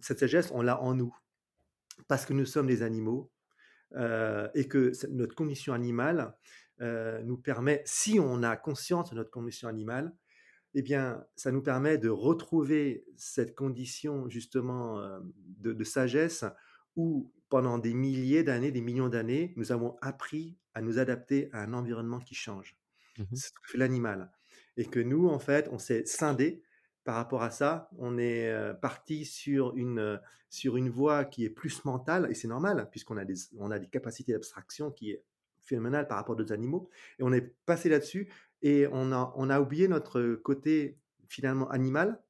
cette 0.02 0.21
sagesse, 0.21 0.50
on 0.52 0.62
l'a 0.62 0.80
en 0.80 0.94
nous. 0.94 1.16
Parce 2.09 2.26
que 2.26 2.33
nous 2.33 2.44
sommes 2.44 2.66
des 2.66 2.83
animaux 2.83 3.30
euh, 3.94 4.49
et 4.54 4.66
que 4.66 4.92
notre 5.11 5.37
condition 5.37 5.73
animale 5.73 6.35
euh, 6.80 7.23
nous 7.23 7.37
permet, 7.37 7.83
si 7.85 8.18
on 8.18 8.42
a 8.42 8.56
conscience 8.56 9.11
de 9.11 9.16
notre 9.16 9.30
condition 9.30 9.68
animale, 9.68 10.12
eh 10.75 10.83
bien, 10.83 11.25
ça 11.37 11.52
nous 11.52 11.62
permet 11.62 11.99
de 11.99 12.09
retrouver 12.09 13.06
cette 13.16 13.54
condition 13.54 14.28
justement 14.28 14.99
euh, 14.99 15.21
de, 15.61 15.85
sagesse 15.85 16.44
où 16.97 17.33
pendant 17.49 17.78
des 17.78 17.94
milliers 17.94 18.42
d'années, 18.42 18.73
des 18.73 18.80
millions 18.80 19.09
d'années, 19.09 19.52
nous 19.56 19.71
avons 19.71 19.97
appris 20.00 20.59
à 20.75 20.83
nous 20.83 20.99
adapter 20.99 21.49
à 21.52 21.62
un 21.62 21.73
environnement 21.75 22.18
qui 22.18 22.35
change. 22.35 22.76
Mmh 23.18 23.25
l'animal. 23.75 24.30
Et 24.76 24.87
que 24.87 25.00
nous, 25.00 25.28
en 25.28 25.38
fait, 25.38 25.68
on 25.71 25.78
s'est 25.78 26.04
scindé 26.04 26.62
par 27.04 27.16
rapport 27.16 27.42
à 27.42 27.50
ça. 27.50 27.88
On 27.99 28.18
est 28.18 28.52
parti 28.80 29.25
sur 29.25 29.76
une, 29.76 30.21
sur 30.50 30.76
une 30.76 30.88
voie 30.88 31.25
qui 31.25 31.44
est 31.44 31.50
plus 31.50 31.85
mentale, 31.85 32.28
et 32.30 32.35
c'est 32.35 32.49
normal, 32.49 32.88
puisqu'on 32.90 33.16
a 33.16 33.25
des, 33.25 33.35
on 33.59 33.71
a 33.71 33.78
des 33.78 33.88
capacités 33.88 34.33
d'abstraction 34.33 34.90
qui 34.90 35.11
est 35.11 35.23
phénoménale 35.62 36.06
par 36.09 36.16
rapport 36.18 36.37
aux 36.38 36.52
animaux. 36.52 36.88
Et 37.18 37.23
on 37.23 37.33
est 37.33 37.54
passé 37.66 37.88
là-dessus, 37.88 38.33
et 38.62 38.87
on 38.90 39.12
a, 39.12 39.33
on 39.37 39.50
a 39.50 39.61
oublié 39.61 39.88
notre 39.88 40.35
côté 40.37 40.99
finalement 41.28 41.68
animal, 41.71 42.21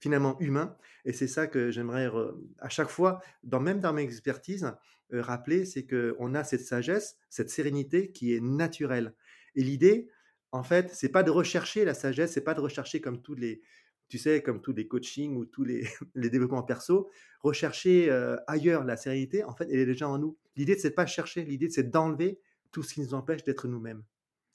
finalement 0.00 0.38
humain. 0.40 0.76
Et 1.04 1.12
c'est 1.12 1.28
ça 1.28 1.46
que 1.46 1.70
j'aimerais 1.70 2.10
à 2.58 2.68
chaque 2.68 2.88
fois, 2.88 3.20
dans, 3.42 3.60
même 3.60 3.80
dans 3.80 3.92
mes 3.92 4.02
expertises, 4.02 4.70
rappeler, 5.10 5.64
c'est 5.64 5.86
qu'on 5.86 6.34
a 6.34 6.44
cette 6.44 6.62
sagesse, 6.62 7.16
cette 7.28 7.50
sérénité 7.50 8.12
qui 8.12 8.34
est 8.34 8.40
naturelle. 8.40 9.14
Et 9.54 9.62
l'idée, 9.62 10.08
en 10.52 10.62
fait, 10.62 10.90
c'est 10.94 11.08
pas 11.08 11.22
de 11.22 11.30
rechercher 11.30 11.84
la 11.84 11.94
sagesse, 11.94 12.32
c'est 12.32 12.44
pas 12.44 12.54
de 12.54 12.60
rechercher 12.60 13.00
comme 13.00 13.22
tous 13.22 13.34
les, 13.34 13.62
tu 14.08 14.18
sais, 14.18 14.42
comme 14.42 14.60
tous 14.60 14.72
les 14.72 14.86
coachings 14.86 15.36
ou 15.36 15.46
tous 15.46 15.64
les, 15.64 15.84
les 16.14 16.30
développements 16.30 16.62
perso, 16.62 17.10
rechercher 17.40 18.10
ailleurs 18.46 18.84
la 18.84 18.96
sérénité, 18.96 19.44
en 19.44 19.54
fait, 19.54 19.66
elle 19.70 19.80
est 19.80 19.86
déjà 19.86 20.08
en 20.08 20.18
nous. 20.18 20.36
L'idée, 20.56 20.78
c'est 20.78 20.92
pas 20.92 21.06
chercher, 21.06 21.44
l'idée, 21.44 21.70
c'est 21.70 21.90
d'enlever 21.90 22.38
tout 22.70 22.82
ce 22.82 22.94
qui 22.94 23.00
nous 23.00 23.14
empêche 23.14 23.44
d'être 23.44 23.68
nous-mêmes. 23.68 24.02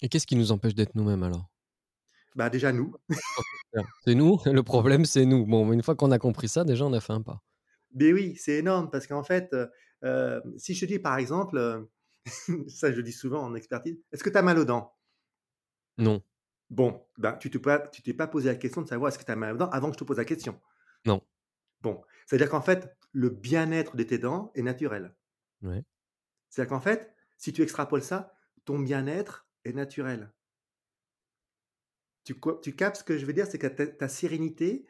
Et 0.02 0.10
qu'est-ce 0.10 0.28
qui 0.28 0.36
nous 0.36 0.52
empêche 0.52 0.76
d'être 0.76 0.96
nous-mêmes 0.96 1.24
alors? 1.24 1.50
Bah 2.36 2.52
déjà 2.52 2.72
nous. 2.72 2.94
c'est 4.06 4.14
nous, 4.14 4.40
le 4.46 4.62
problème 4.62 5.06
c'est 5.06 5.26
nous. 5.26 5.46
Bon, 5.48 5.72
une 5.74 5.82
fois 5.82 5.96
qu'on 5.96 6.12
a 6.12 6.20
compris 6.20 6.48
ça, 6.48 6.64
déjà 6.64 6.86
on 6.86 6.94
a 6.94 7.02
fait 7.02 7.14
un 7.14 7.22
pas. 7.24 7.42
Mais 7.96 8.14
oui, 8.14 8.36
c'est 8.38 8.58
énorme 8.58 8.92
parce 8.92 9.08
qu'en 9.08 9.24
fait, 9.24 9.56
si 10.58 10.76
je 10.76 10.82
te 10.82 10.86
dis 10.86 11.00
par 11.00 11.18
exemple, 11.18 11.88
ça 12.68 12.92
je 12.92 13.02
dis 13.02 13.12
souvent 13.12 13.44
en 13.44 13.56
expertise, 13.56 13.98
est-ce 14.12 14.24
que 14.24 14.30
tu 14.30 14.38
as 14.38 14.44
mal 14.44 14.60
aux 14.60 14.66
dents? 14.66 14.97
Non. 15.98 16.24
Bon, 16.70 17.06
ben, 17.18 17.34
tu 17.34 17.48
ne 17.48 17.88
t'es 18.04 18.14
pas 18.14 18.28
posé 18.28 18.50
la 18.50 18.56
question 18.56 18.82
de 18.82 18.88
savoir 18.88 19.10
est-ce 19.10 19.20
que 19.20 19.24
tu 19.24 19.32
as 19.32 19.36
mal 19.36 19.56
aux 19.56 19.58
dents 19.58 19.70
avant 19.70 19.90
que 19.90 19.94
je 19.94 20.00
te 20.00 20.04
pose 20.04 20.18
la 20.18 20.26
question. 20.26 20.60
Non. 21.06 21.22
Bon, 21.82 22.02
c'est-à-dire 22.26 22.50
qu'en 22.50 22.62
fait, 22.62 22.96
le 23.14 23.30
bien-être 23.30 23.96
de 23.96 24.04
tes 24.04 24.18
dents 24.18 24.52
est 24.56 24.64
naturel. 24.64 25.16
Ouais. 25.62 25.84
C'est-à-dire 26.50 26.70
qu'en 26.70 26.82
fait, 26.82 27.14
si 27.38 27.54
tu 27.54 27.62
extrapoles 27.62 28.04
ça, 28.04 28.34
ton 28.66 28.80
bien-être 28.80 29.48
est 29.64 29.74
naturel. 29.74 30.32
Tu, 32.24 32.36
tu 32.62 32.76
captes 32.76 32.98
ce 32.98 33.04
que 33.04 33.18
je 33.18 33.26
veux 33.26 33.34
dire 33.34 33.48
C'est 33.48 33.60
que 33.60 33.68
ta, 33.68 34.10
sérénité, 34.10 34.86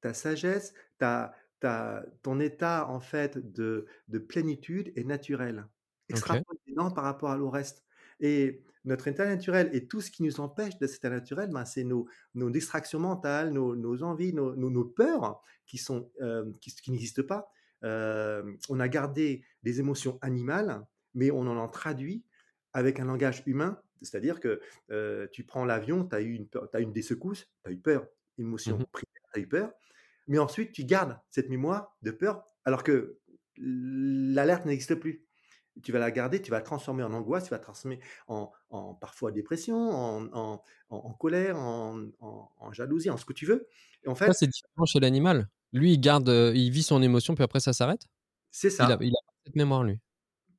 ta 0.00 0.12
sagesse, 0.12 0.74
ta, 0.98 1.34
ta, 1.60 2.04
ton 2.22 2.40
état 2.40 2.88
en 2.88 2.98
fait 2.98 3.38
de, 3.52 3.86
de 4.08 4.18
plénitude 4.18 4.92
est 4.96 5.04
naturel. 5.04 5.68
Extrapole 6.08 6.56
tes 6.66 6.72
dents 6.72 6.90
par 6.90 7.04
rapport 7.04 7.30
à 7.30 7.36
le 7.36 7.46
reste. 7.46 7.84
Et 8.20 8.62
notre 8.84 9.08
état 9.08 9.26
naturel 9.26 9.70
et 9.72 9.86
tout 9.86 10.00
ce 10.00 10.10
qui 10.10 10.22
nous 10.22 10.40
empêche 10.40 10.78
de 10.78 10.86
cet 10.86 10.98
état 10.98 11.10
naturel, 11.10 11.50
ben, 11.50 11.64
c'est 11.64 11.84
nos, 11.84 12.06
nos, 12.34 12.50
distractions 12.50 12.98
mentales, 12.98 13.52
nos, 13.52 13.76
nos 13.76 14.02
envies, 14.02 14.32
nos, 14.32 14.54
nos, 14.54 14.84
peurs 14.84 15.42
qui, 15.66 15.78
sont, 15.78 16.10
euh, 16.20 16.50
qui, 16.60 16.74
qui 16.74 16.90
n'existent 16.90 17.22
pas. 17.22 17.50
Euh, 17.84 18.42
on 18.68 18.80
a 18.80 18.88
gardé 18.88 19.44
des 19.62 19.80
émotions 19.80 20.18
animales, 20.22 20.84
mais 21.14 21.30
on 21.30 21.46
en, 21.46 21.68
traduit 21.68 22.24
avec 22.72 23.00
un 23.00 23.04
langage 23.04 23.42
humain. 23.46 23.80
C'est-à-dire 24.02 24.40
que 24.40 24.60
euh, 24.90 25.26
tu 25.32 25.44
prends 25.44 25.64
l'avion, 25.64 26.06
tu 26.06 26.14
as 26.14 26.20
eu 26.20 26.32
une, 26.32 26.48
as 26.72 26.80
une 26.80 26.92
des 26.92 27.02
secousses, 27.02 27.50
tu 27.64 27.70
as 27.70 27.72
eu 27.72 27.78
peur, 27.78 28.06
émotion 28.38 28.78
mmh 28.78 28.86
primaire, 28.92 29.22
tu 29.34 29.40
as 29.40 29.42
eu 29.42 29.48
peur, 29.48 29.72
mais 30.26 30.38
ensuite 30.38 30.72
tu 30.72 30.84
gardes 30.84 31.18
cette 31.30 31.50
mémoire 31.50 31.94
de 32.02 32.10
peur 32.10 32.42
alors 32.64 32.82
que 32.82 33.18
l'alerte 33.56 34.64
n'existe 34.64 34.94
plus 34.94 35.26
tu 35.82 35.92
vas 35.92 35.98
la 35.98 36.10
garder, 36.10 36.42
tu 36.42 36.50
vas 36.50 36.58
la 36.58 36.62
transformer 36.62 37.02
en 37.02 37.12
angoisse, 37.12 37.44
tu 37.44 37.50
vas 37.50 37.56
la 37.56 37.62
transformer 37.62 38.00
en, 38.28 38.50
en 38.70 38.94
parfois 38.94 39.32
dépression, 39.32 39.76
en, 39.76 40.62
en 40.90 41.12
colère, 41.14 41.56
en, 41.58 42.72
jalousie, 42.72 43.10
en 43.10 43.16
ce 43.16 43.24
que 43.24 43.32
tu 43.32 43.46
veux. 43.46 43.68
Et 44.04 44.08
en 44.08 44.14
fait, 44.14 44.26
ça, 44.26 44.32
c'est 44.32 44.46
différent 44.46 44.84
chez 44.86 45.00
l'animal. 45.00 45.48
Lui, 45.72 45.92
il 45.94 46.00
garde, 46.00 46.28
euh, 46.28 46.52
il 46.54 46.70
vit 46.70 46.82
son 46.82 47.00
émotion, 47.02 47.34
puis 47.34 47.44
après, 47.44 47.60
ça 47.60 47.72
s'arrête? 47.72 48.02
C'est 48.50 48.70
ça. 48.70 48.86
Il 48.86 48.92
a, 48.92 48.98
il 49.00 49.12
a, 49.12 49.20
cette 49.46 49.56
mémoire, 49.56 49.84
lui? 49.84 49.98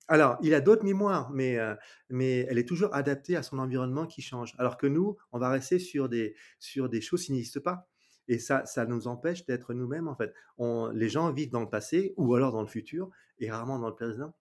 Alors, 0.08 0.38
il 0.42 0.54
a 0.54 0.62
d'autres 0.62 0.84
mémoires, 0.84 1.32
mais, 1.32 1.58
euh, 1.58 1.76
mais 2.10 2.40
elle 2.50 2.58
est 2.58 2.68
toujours 2.68 2.94
adaptée 2.94 3.36
à 3.36 3.44
son 3.44 3.60
environnement 3.60 4.06
qui 4.06 4.22
change. 4.22 4.56
Alors 4.58 4.78
que 4.78 4.88
nous, 4.88 5.18
on 5.32 5.40
va 5.40 5.50
rester 5.50 5.80
sur 5.80 6.10
des, 6.10 6.36
sur 6.60 6.90
des 6.90 7.02
choses 7.02 7.26
qui 7.26 7.32
n'existent 7.32 7.62
pas. 7.62 7.88
Et 8.28 8.40
ça, 8.40 8.66
ça 8.66 8.86
nous 8.86 9.08
empêche 9.08 9.46
d'être 9.46 9.74
nous-mêmes, 9.74 10.08
en 10.08 10.16
fait. 10.16 10.34
On, 10.58 10.90
les 10.94 11.10
gens 11.10 11.32
vivent 11.32 11.52
dans 11.52 11.62
le 11.62 11.70
passé 11.70 12.14
ou 12.18 12.34
alors 12.36 12.52
dans 12.52 12.62
le 12.62 12.68
futur 12.68 13.10
et 13.40 13.50
rarement 13.50 13.80
dans 13.80 13.88
le 13.88 13.96
présent. 13.96 14.34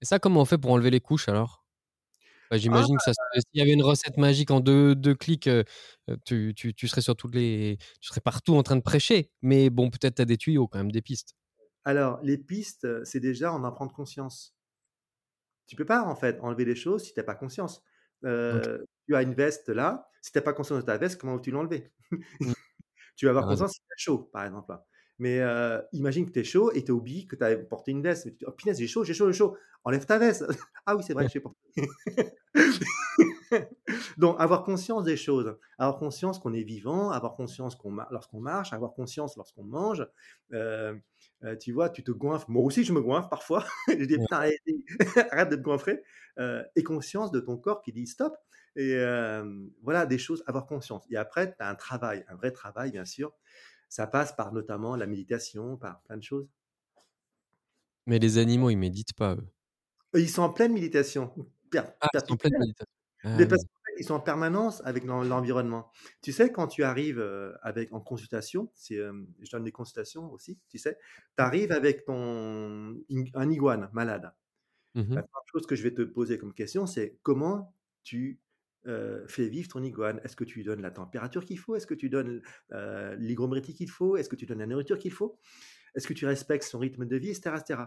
Et 0.00 0.04
ça, 0.04 0.18
comment 0.18 0.40
on 0.40 0.44
fait 0.44 0.58
pour 0.58 0.70
enlever 0.72 0.90
les 0.90 1.00
couches 1.00 1.28
alors? 1.28 1.64
Bah, 2.50 2.56
J'imagine 2.56 2.96
que 2.96 3.02
ça, 3.02 3.12
s'il 3.12 3.58
y 3.58 3.60
avait 3.60 3.72
une 3.72 3.82
recette 3.82 4.16
magique 4.16 4.50
en 4.50 4.60
deux, 4.60 4.94
deux 4.94 5.14
clics, 5.14 5.50
tu, 6.24 6.54
tu, 6.54 6.74
tu, 6.74 6.88
serais 6.88 7.02
sur 7.02 7.14
toutes 7.14 7.34
les, 7.34 7.78
tu 8.00 8.08
serais 8.08 8.20
partout 8.20 8.56
en 8.56 8.62
train 8.62 8.76
de 8.76 8.82
prêcher. 8.82 9.30
Mais 9.42 9.68
bon, 9.70 9.90
peut-être 9.90 10.16
tu 10.16 10.22
as 10.22 10.24
des 10.24 10.38
tuyaux 10.38 10.66
quand 10.66 10.78
même, 10.78 10.92
des 10.92 11.02
pistes. 11.02 11.34
Alors, 11.84 12.20
les 12.22 12.38
pistes, 12.38 13.04
c'est 13.04 13.20
déjà 13.20 13.52
en 13.52 13.64
en 13.64 13.72
prendre 13.72 13.92
conscience. 13.92 14.54
Tu 15.66 15.76
peux 15.76 15.84
pas 15.84 16.02
en 16.02 16.16
fait 16.16 16.40
enlever 16.40 16.64
les 16.64 16.74
choses 16.74 17.04
si 17.04 17.12
tu 17.12 17.20
n'as 17.20 17.24
pas 17.24 17.34
conscience. 17.34 17.82
Tu 18.22 18.28
as 19.14 19.22
une 19.22 19.34
veste 19.34 19.68
là, 19.68 20.10
si 20.22 20.32
tu 20.32 20.38
n'as 20.38 20.42
pas 20.42 20.54
conscience 20.54 20.80
de 20.80 20.86
ta 20.86 20.96
veste, 20.96 21.20
comment 21.20 21.36
veux-tu 21.36 21.50
l'enlever? 21.50 21.92
Mmh. 22.10 22.52
Tu 23.16 23.26
vas 23.26 23.30
avoir 23.30 23.46
conscience 23.48 23.72
si 23.72 23.80
tu 23.80 23.86
as 23.92 23.96
chaud, 23.96 24.30
par 24.32 24.44
exemple. 24.44 24.72
Mais 25.18 25.40
imagine 25.92 26.26
que 26.26 26.32
tu 26.32 26.40
es 26.40 26.44
chaud 26.44 26.72
et 26.72 26.84
tu 26.84 26.92
oublié 26.92 27.26
que 27.26 27.36
tu 27.36 27.44
as 27.44 27.56
porté 27.56 27.90
une 27.90 28.02
veste. 28.02 28.24
tu 28.24 28.30
dis, 28.30 28.44
oh 28.46 28.54
j'ai 28.56 28.86
chaud, 28.86 29.04
j'ai 29.04 29.14
chaud, 29.14 29.30
j'ai 29.30 29.38
chaud. 29.38 29.56
Enlève 29.84 30.06
ta 30.06 30.18
veste. 30.18 30.44
ah 30.86 30.96
oui, 30.96 31.02
c'est 31.04 31.12
vrai, 31.12 31.28
j'ai 31.28 31.40
porté. 31.40 31.58
Donc, 34.18 34.36
avoir 34.38 34.64
conscience 34.64 35.04
des 35.04 35.16
choses, 35.16 35.56
avoir 35.78 35.98
conscience 35.98 36.38
qu'on 36.38 36.52
est 36.52 36.62
vivant, 36.62 37.10
avoir 37.10 37.34
conscience 37.34 37.74
qu'on 37.74 37.96
lorsqu'on 38.10 38.40
marche, 38.40 38.72
avoir 38.72 38.92
conscience 38.92 39.36
lorsqu'on 39.36 39.64
mange. 39.64 40.06
tu 41.60 41.72
vois, 41.72 41.90
tu 41.90 42.04
te 42.04 42.12
goinfres. 42.12 42.50
Moi 42.50 42.62
aussi, 42.62 42.84
je 42.84 42.92
me 42.92 43.00
goinfre 43.00 43.28
parfois. 43.28 43.64
je 43.88 44.04
dis, 44.04 44.18
putain, 44.18 44.50
arrête, 45.30 45.50
de 45.50 45.56
te 45.56 45.62
goinfrer. 45.62 46.00
et 46.76 46.84
conscience 46.84 47.32
de 47.32 47.40
ton 47.40 47.56
corps 47.56 47.82
qui 47.82 47.92
dit 47.92 48.06
stop. 48.06 48.36
Et 48.76 48.96
voilà, 49.82 50.06
des 50.06 50.18
choses, 50.18 50.44
avoir 50.46 50.66
conscience. 50.66 51.04
Et 51.10 51.16
après, 51.16 51.50
tu 51.50 51.56
as 51.60 51.68
un 51.68 51.74
travail, 51.74 52.24
un 52.28 52.36
vrai 52.36 52.52
travail, 52.52 52.92
bien 52.92 53.04
sûr, 53.04 53.32
ça 53.88 54.06
passe 54.06 54.34
par 54.34 54.52
notamment 54.52 54.96
la 54.96 55.06
méditation, 55.06 55.76
par 55.76 56.02
plein 56.02 56.16
de 56.16 56.22
choses. 56.22 56.48
Mais 58.06 58.18
les 58.18 58.38
animaux, 58.38 58.70
ils 58.70 58.76
méditent 58.76 59.14
pas, 59.14 59.34
eux. 59.34 59.48
Ils 60.14 60.30
sont 60.30 60.42
en 60.42 60.50
pleine 60.50 60.72
méditation. 60.72 61.32
Ah, 61.76 62.08
ils 62.14 62.20
sont 62.20 62.32
en 62.32 62.36
pleine 62.36 62.58
méditation. 62.58 62.86
Ah 63.24 63.36
ils 63.98 64.04
sont 64.04 64.14
en 64.14 64.20
permanence 64.20 64.80
avec 64.84 65.04
l'environnement. 65.04 65.90
Tu 66.22 66.32
sais, 66.32 66.52
quand 66.52 66.68
tu 66.68 66.84
arrives 66.84 67.20
avec, 67.62 67.92
en 67.92 68.00
consultation, 68.00 68.70
je 68.88 69.50
donne 69.50 69.64
des 69.64 69.72
consultations 69.72 70.32
aussi, 70.32 70.58
tu 70.68 70.78
sais, 70.78 70.96
tu 71.36 71.42
arrives 71.42 71.72
avec 71.72 72.04
ton, 72.04 72.96
un 73.34 73.50
iguane 73.50 73.90
malade. 73.92 74.32
Mmh 74.94 75.14
La 75.14 75.22
première 75.22 75.46
chose 75.52 75.66
que 75.66 75.76
je 75.76 75.82
vais 75.82 75.92
te 75.92 76.02
poser 76.02 76.38
comme 76.38 76.54
question, 76.54 76.86
c'est 76.86 77.18
comment 77.22 77.74
tu 78.04 78.40
euh, 78.86 79.26
fais 79.26 79.48
vivre 79.48 79.68
ton 79.68 79.82
iguane 79.82 80.20
Est-ce 80.24 80.36
que 80.36 80.44
tu 80.44 80.58
lui 80.58 80.64
donnes 80.64 80.80
la 80.80 80.90
température 80.90 81.44
qu'il 81.44 81.58
faut? 81.58 81.74
Est-ce 81.76 81.86
que 81.86 81.94
tu 81.94 82.08
donnes 82.08 82.40
euh, 82.72 83.14
l'hygrométrie 83.16 83.74
qu'il 83.74 83.90
faut? 83.90 84.16
Est-ce 84.16 84.28
que 84.28 84.36
tu 84.36 84.46
donnes 84.46 84.60
la 84.60 84.66
nourriture 84.66 84.98
qu'il 84.98 85.12
faut? 85.12 85.38
Est-ce 85.94 86.06
que 86.06 86.14
tu 86.14 86.26
respectes 86.26 86.64
son 86.64 86.78
rythme 86.78 87.06
de 87.06 87.16
vie, 87.16 87.30
etc. 87.30 87.56
etc. 87.60 87.82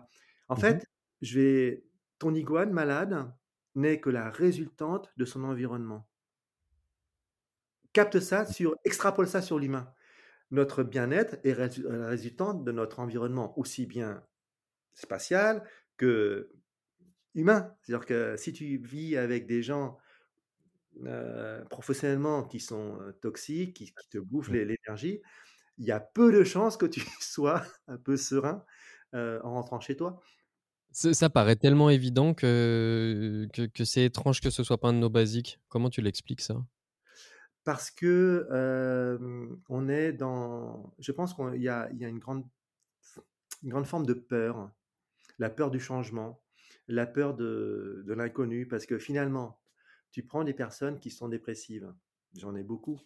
En 0.48 0.56
mmh 0.56 0.60
fait, 0.60 0.86
je 1.22 1.40
vais, 1.40 1.84
ton 2.20 2.34
iguane 2.34 2.72
malade 2.72 3.32
n'est 3.76 4.00
que 4.00 4.10
la 4.10 4.30
résultante 4.30 5.12
de 5.18 5.26
son 5.26 5.44
environnement. 5.44 6.08
Capte 7.94 8.20
ça, 8.20 8.46
sur, 8.46 8.76
extrapole 8.84 9.28
ça 9.28 9.42
sur 9.42 9.60
l'humain. 9.60 9.94
Notre 10.50 10.84
bien-être 10.84 11.38
est 11.46 11.56
la 11.56 12.08
résultante 12.08 12.64
de 12.66 12.72
notre 12.72 13.00
environnement, 13.00 13.58
aussi 13.58 13.86
bien 13.86 14.24
spatial 14.94 15.64
que 15.98 16.52
humain. 17.36 17.74
C'est-à-dire 17.82 18.06
que 18.06 18.36
si 18.38 18.52
tu 18.52 18.78
vis 18.78 19.16
avec 19.16 19.48
des 19.48 19.64
gens 19.64 19.98
euh, 21.06 21.64
professionnellement 21.66 22.44
qui 22.44 22.60
sont 22.60 22.98
toxiques, 23.22 23.76
qui, 23.76 23.94
te 24.10 24.18
bouffent 24.18 24.50
mmh. 24.50 24.64
l'énergie, 24.64 25.22
il 25.78 25.86
y 25.86 25.92
a 25.92 26.00
peu 26.00 26.32
de 26.32 26.44
chances 26.44 26.78
que 26.78 26.86
tu 26.86 27.02
sois 27.20 27.64
un 27.88 27.98
peu 27.98 28.18
serein 28.18 28.64
en 29.14 29.52
rentrant 29.52 29.82
chez 29.82 29.98
toi. 29.98 30.22
Ça, 30.94 31.30
paraît 31.30 31.56
tellement 31.56 31.90
évident 31.90 32.34
que, 32.34 33.48
que, 33.54 33.84
c'est 33.86 34.06
étrange 34.06 34.42
que 34.42 34.50
ce 34.50 34.64
soit 34.64 34.78
pas 34.78 34.90
un 34.90 34.94
de 34.94 35.00
nos 35.00 35.10
basiques. 35.10 35.60
Comment 35.70 35.90
tu 35.90 36.02
l'expliques 36.02 36.42
ça? 36.42 36.56
Parce 37.64 37.92
que 37.92 38.48
on 39.70 39.88
est 39.88 40.12
dans. 40.12 40.94
Je 41.00 41.12
pense 41.12 41.34
qu'il 41.34 41.62
y, 41.62 41.64
y 41.64 41.70
a, 41.70 41.90
une 41.92 42.20
grande. 42.20 42.46
une 43.64 43.70
grande 43.70 43.86
forme 43.86 44.06
de 44.06 44.14
peur, 44.14 44.70
la 45.40 45.50
peur 45.50 45.72
du 45.72 45.80
changement, 45.80 46.42
la 46.88 47.06
peur 47.06 47.36
de, 47.36 48.04
de 48.06 48.14
l'inconnu, 48.14 48.68
parce 48.68 48.86
que 48.86 48.98
finalement, 48.98 49.61
tu 50.12 50.24
prends 50.24 50.44
des 50.44 50.54
personnes 50.54 51.00
qui 51.00 51.10
sont 51.10 51.30
dépressives, 51.30 51.94
j'en 52.36 52.56
ai 52.56 52.64
beaucoup, 52.64 53.00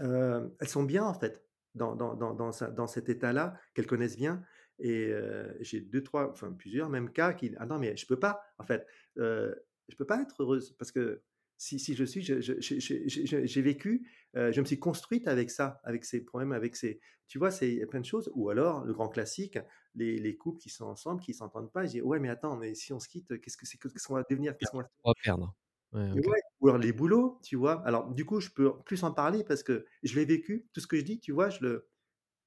euh, 0.00 0.48
elles 0.60 0.68
sont 0.68 0.82
bien 0.82 1.04
en 1.04 1.14
fait 1.14 1.44
dans, 1.74 1.94
dans, 1.94 2.14
dans, 2.14 2.34
dans, 2.34 2.86
cet 2.86 3.08
état-là, 3.08 3.58
qu'elles 3.74 3.86
connaissent 3.86 4.16
bien, 4.16 4.42
et 4.78 5.08
euh, 5.08 5.52
j'ai 5.60 5.80
deux, 5.80 6.02
trois, 6.02 6.30
enfin 6.30 6.52
plusieurs 6.52 6.88
même 6.88 7.12
cas 7.12 7.32
qui, 7.32 7.54
ah 7.58 7.66
non 7.66 7.78
mais 7.78 7.96
je 7.96 8.06
peux 8.06 8.18
pas, 8.18 8.42
en 8.58 8.64
fait, 8.64 8.86
euh, 9.18 9.54
je 9.88 9.96
peux 9.96 10.06
pas 10.06 10.20
être 10.22 10.42
heureuse, 10.42 10.74
parce 10.78 10.90
que 10.90 11.22
si, 11.58 11.78
si 11.78 11.94
je 11.94 12.04
suis, 12.04 12.22
j'ai 12.22 13.62
vécu, 13.62 14.06
euh, 14.36 14.52
je 14.52 14.60
me 14.60 14.66
suis 14.66 14.78
construite 14.78 15.26
avec 15.26 15.50
ça, 15.50 15.80
avec 15.84 16.04
ces 16.04 16.22
problèmes, 16.22 16.52
avec 16.52 16.76
ces, 16.76 17.00
tu 17.28 17.38
vois, 17.38 17.50
c'est 17.50 17.84
plein 17.86 18.00
de 18.00 18.04
choses. 18.04 18.30
Ou 18.34 18.50
alors, 18.50 18.84
le 18.84 18.92
grand 18.92 19.08
classique, 19.08 19.58
les, 19.94 20.18
les 20.18 20.36
couples 20.36 20.60
qui 20.60 20.68
sont 20.68 20.84
ensemble, 20.84 21.22
qui 21.22 21.32
s'entendent 21.32 21.72
pas, 21.72 21.86
je 21.86 21.92
dis, 21.92 22.02
ouais, 22.02 22.18
mais 22.18 22.28
attends, 22.28 22.56
mais 22.56 22.74
si 22.74 22.92
on 22.92 23.00
se 23.00 23.08
quitte, 23.08 23.40
qu'est-ce 23.40 23.56
que 23.56 23.66
c'est, 23.66 23.78
qu'est-ce 23.78 24.06
qu'on 24.06 24.14
va 24.14 24.24
devenir, 24.28 24.56
qu'est-ce 24.56 24.70
qu'on 24.70 24.80
va 24.80 25.14
perdre? 25.22 25.54
Ouais, 25.92 26.10
ouais, 26.12 26.40
ou 26.60 26.68
alors 26.68 26.78
les 26.78 26.92
boulots, 26.92 27.40
tu 27.42 27.56
vois? 27.56 27.82
Alors, 27.86 28.12
du 28.12 28.24
coup, 28.24 28.40
je 28.40 28.50
peux 28.50 28.72
plus 28.84 29.02
en 29.02 29.12
parler 29.12 29.44
parce 29.44 29.62
que 29.62 29.86
je 30.02 30.14
l'ai 30.16 30.24
vécu. 30.24 30.66
Tout 30.72 30.80
ce 30.80 30.86
que 30.86 30.96
je 30.96 31.02
dis, 31.02 31.20
tu 31.20 31.32
vois, 31.32 31.48
je 31.48 31.60
le, 31.62 31.88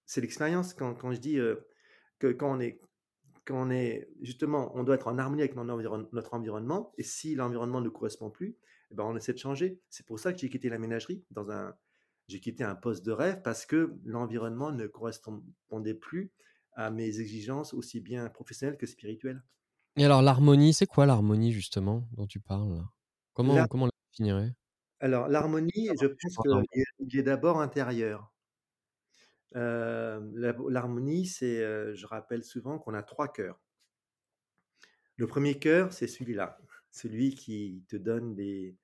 c'est 0.05 0.21
l'expérience 0.21 0.73
quand, 0.73 0.95
quand, 0.95 1.11
je 1.11 1.19
dis 1.19 1.39
euh, 1.39 1.55
que 2.19 2.27
quand 2.27 2.51
on 2.51 2.59
est 2.59 2.81
quand 3.45 3.67
on 3.67 3.71
est 3.71 4.07
justement, 4.21 4.71
on 4.75 4.83
doit 4.83 4.95
être 4.95 5.07
en 5.07 5.17
harmonie 5.17 5.41
avec 5.41 5.55
notre 5.55 6.33
environnement, 6.35 6.93
et 6.99 7.03
si 7.03 7.33
l'environnement 7.33 7.81
ne 7.81 7.89
correspond 7.89 8.29
plus, 8.29 8.57
eh 8.91 8.95
ben 8.95 9.03
on 9.03 9.15
essaie 9.15 9.33
de 9.33 9.39
changer. 9.39 9.79
C'est 9.89 10.05
pour 10.05 10.19
ça 10.19 10.33
que 10.33 10.39
j'ai 10.39 10.49
quitté 10.49 10.69
la 10.69 10.77
ménagerie 10.77 11.23
dans 11.31 11.49
un, 11.49 11.75
j'ai 12.27 12.39
quitté 12.39 12.63
un 12.63 12.75
poste 12.75 13.03
de 13.05 13.11
rêve 13.11 13.41
parce 13.41 13.65
que 13.65 13.95
l'environnement 14.05 14.71
ne 14.71 14.85
correspondait 14.85 15.95
plus 15.95 16.31
à 16.73 16.91
mes 16.91 17.19
exigences 17.19 17.73
aussi 17.73 18.01
bien 18.01 18.29
professionnelles 18.29 18.77
que 18.77 18.85
spirituelles. 18.85 19.43
Et 19.95 20.05
alors 20.05 20.21
l'harmonie, 20.21 20.73
c'est 20.73 20.85
quoi 20.85 21.07
l'harmonie 21.07 21.51
justement 21.51 22.07
dont 22.11 22.27
tu 22.27 22.39
parles 22.39 22.83
Comment, 23.39 23.55
la... 23.55 23.67
comment 23.67 23.85
on 23.85 23.87
la 23.87 23.91
définirait 24.11 24.53
Alors 24.99 25.29
l'harmonie, 25.29 25.89
je 26.01 26.07
pense 26.07 26.37
qu'il 27.07 27.19
est 27.19 27.23
d'abord 27.23 27.61
intérieur. 27.61 28.33
Euh, 29.55 30.19
l'harmonie, 30.67 31.25
c'est, 31.25 31.63
euh, 31.63 31.95
je 31.95 32.05
rappelle 32.05 32.43
souvent 32.43 32.79
qu'on 32.79 32.93
a 32.93 33.01
trois 33.01 33.31
cœurs. 33.31 33.57
Le 35.15 35.25
premier 35.25 35.57
cœur, 35.57 35.93
c'est 35.93 36.07
celui-là, 36.07 36.59
celui 36.91 37.33
qui 37.33 37.85
te 37.87 37.95
donne 37.95 38.35
des, 38.35 38.75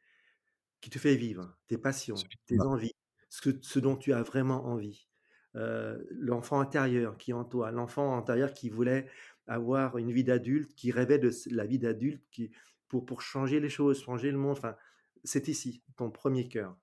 qui 0.80 0.90
te 0.90 1.00
fait 1.00 1.18
vivre 1.18 1.54
tes 1.68 1.78
passions, 1.78 2.16
tes 2.46 2.62
envies, 2.62 2.96
ce, 3.30 3.42
que, 3.42 3.58
ce 3.62 3.80
dont 3.80 3.98
tu 3.98 4.14
as 4.14 4.24
vraiment 4.24 4.68
envie. 4.68 5.10
Euh, 5.56 6.02
l'enfant 6.12 6.62
intérieur 6.62 7.18
qui 7.18 7.32
est 7.32 7.34
en 7.34 7.44
toi, 7.44 7.72
l'enfant 7.72 8.18
intérieur 8.18 8.54
qui 8.54 8.70
voulait 8.70 9.10
avoir 9.48 9.98
une 9.98 10.14
vie 10.14 10.24
d'adulte, 10.24 10.74
qui 10.76 10.94
rêvait 10.94 11.20
de 11.20 11.30
la 11.52 11.66
vie 11.66 11.80
d'adulte, 11.80 12.24
qui 12.32 12.52
pour, 12.88 13.06
pour 13.06 13.22
changer 13.22 13.60
les 13.60 13.70
choses, 13.70 14.02
changer 14.02 14.32
le 14.32 14.38
monde. 14.38 14.58
Enfin, 14.58 14.76
c'est 15.24 15.48
ici, 15.48 15.84
ton 15.96 16.12
premier 16.12 16.48
cœur. 16.48 16.78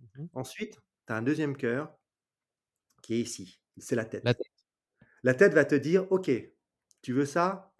Mmh 0.00 0.26
Ensuite, 0.34 0.80
tu 1.06 1.12
as 1.12 1.16
un 1.16 1.22
deuxième 1.22 1.56
cœur 1.56 1.96
qui 3.02 3.14
est 3.14 3.20
ici, 3.20 3.60
c'est 3.76 3.96
la 3.96 4.04
tête. 4.04 4.24
la 5.22 5.34
tête. 5.34 5.54
va 5.54 5.64
te 5.64 5.74
dire, 5.74 6.10
OK, 6.10 6.30
tu 7.02 7.12
veux 7.12 7.26
ça, 7.26 7.72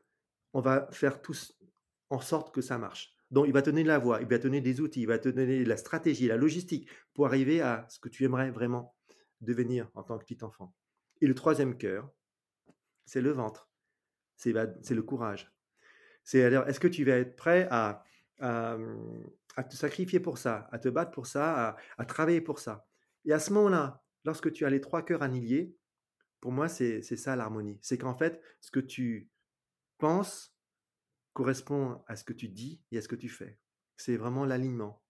on 0.52 0.60
va 0.60 0.88
faire 0.92 1.20
tous 1.20 1.58
en 2.10 2.20
sorte 2.20 2.54
que 2.54 2.60
ça 2.60 2.78
marche. 2.78 3.16
Donc, 3.30 3.46
il 3.48 3.52
va 3.52 3.62
te 3.62 3.70
donner 3.70 3.82
la 3.82 3.98
voie, 3.98 4.20
il 4.20 4.28
va 4.28 4.38
te 4.38 4.44
donner 4.44 4.60
des 4.60 4.80
outils, 4.80 5.02
il 5.02 5.06
va 5.06 5.18
te 5.18 5.28
donner 5.28 5.64
la 5.64 5.76
stratégie, 5.76 6.28
la 6.28 6.36
logistique 6.36 6.88
pour 7.12 7.26
arriver 7.26 7.60
à 7.60 7.86
ce 7.88 7.98
que 7.98 8.08
tu 8.08 8.24
aimerais 8.24 8.50
vraiment 8.50 8.94
devenir 9.40 9.90
en 9.94 10.04
tant 10.04 10.16
que 10.18 10.24
petit 10.24 10.42
enfant. 10.44 10.74
Et 11.20 11.26
le 11.26 11.34
troisième 11.34 11.76
cœur, 11.76 12.08
c'est 13.04 13.20
le 13.20 13.32
ventre, 13.32 13.68
c'est 14.36 14.52
le 14.52 15.02
courage. 15.02 15.52
C'est 16.26 16.42
alors, 16.42 16.66
est-ce 16.66 16.80
que 16.80 16.88
tu 16.88 17.04
vas 17.04 17.18
être 17.18 17.36
prêt 17.36 17.68
à, 17.70 18.02
à, 18.40 18.76
te 19.62 19.76
sacrifier 19.76 20.18
pour 20.20 20.38
ça, 20.38 20.68
à 20.72 20.78
te 20.78 20.88
battre 20.88 21.12
pour 21.12 21.26
ça, 21.26 21.68
à, 21.68 21.76
à 21.98 22.04
travailler 22.04 22.40
pour 22.40 22.58
ça? 22.58 22.86
Et 23.24 23.32
à 23.32 23.38
ce 23.38 23.52
moment-là, 23.52 24.02
lorsque 24.24 24.52
tu 24.52 24.66
as 24.66 24.70
les 24.70 24.80
trois 24.80 25.04
cœurs 25.04 25.22
annihilés, 25.22 25.76
pour 26.40 26.50
moi, 26.50 26.68
c'est 26.68 27.02
ça 27.02 27.36
l'harmonie. 27.36 27.78
C'est 27.80 27.96
qu'en 27.96 28.16
fait, 28.16 28.42
ce 28.60 28.72
que 28.72 28.80
tu 28.80 29.30
penses 29.98 30.52
correspond 31.32 32.02
à 32.08 32.16
ce 32.16 32.24
que 32.24 32.32
tu 32.32 32.48
dis 32.48 32.82
et 32.90 32.98
à 32.98 33.02
ce 33.02 33.08
que 33.08 33.14
tu 33.14 33.28
fais. 33.28 33.58
C'est 33.96 34.16
vraiment 34.16 34.44
l'alignement. 34.44 35.00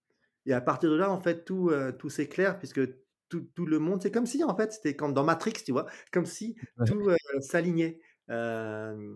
Et 0.45 0.53
à 0.53 0.61
partir 0.61 0.91
de 0.91 0.95
là, 0.95 1.11
en 1.11 1.19
fait, 1.19 1.45
tout, 1.45 1.71
euh, 1.71 1.91
tout 1.91 2.09
s'éclaire 2.09 2.59
puisque 2.59 2.81
tout, 3.27 3.41
tout, 3.55 3.65
le 3.65 3.79
monde, 3.79 4.03
c'est 4.03 4.11
comme 4.11 4.27
si, 4.27 4.43
en 4.43 4.55
fait, 4.55 4.71
c'était 4.71 4.95
comme 4.95 5.13
dans 5.13 5.23
Matrix, 5.23 5.53
tu 5.65 5.71
vois, 5.71 5.87
comme 6.13 6.27
si 6.27 6.55
tout 6.85 7.09
euh, 7.09 7.15
s'alignait. 7.39 7.99
Euh, 8.29 9.15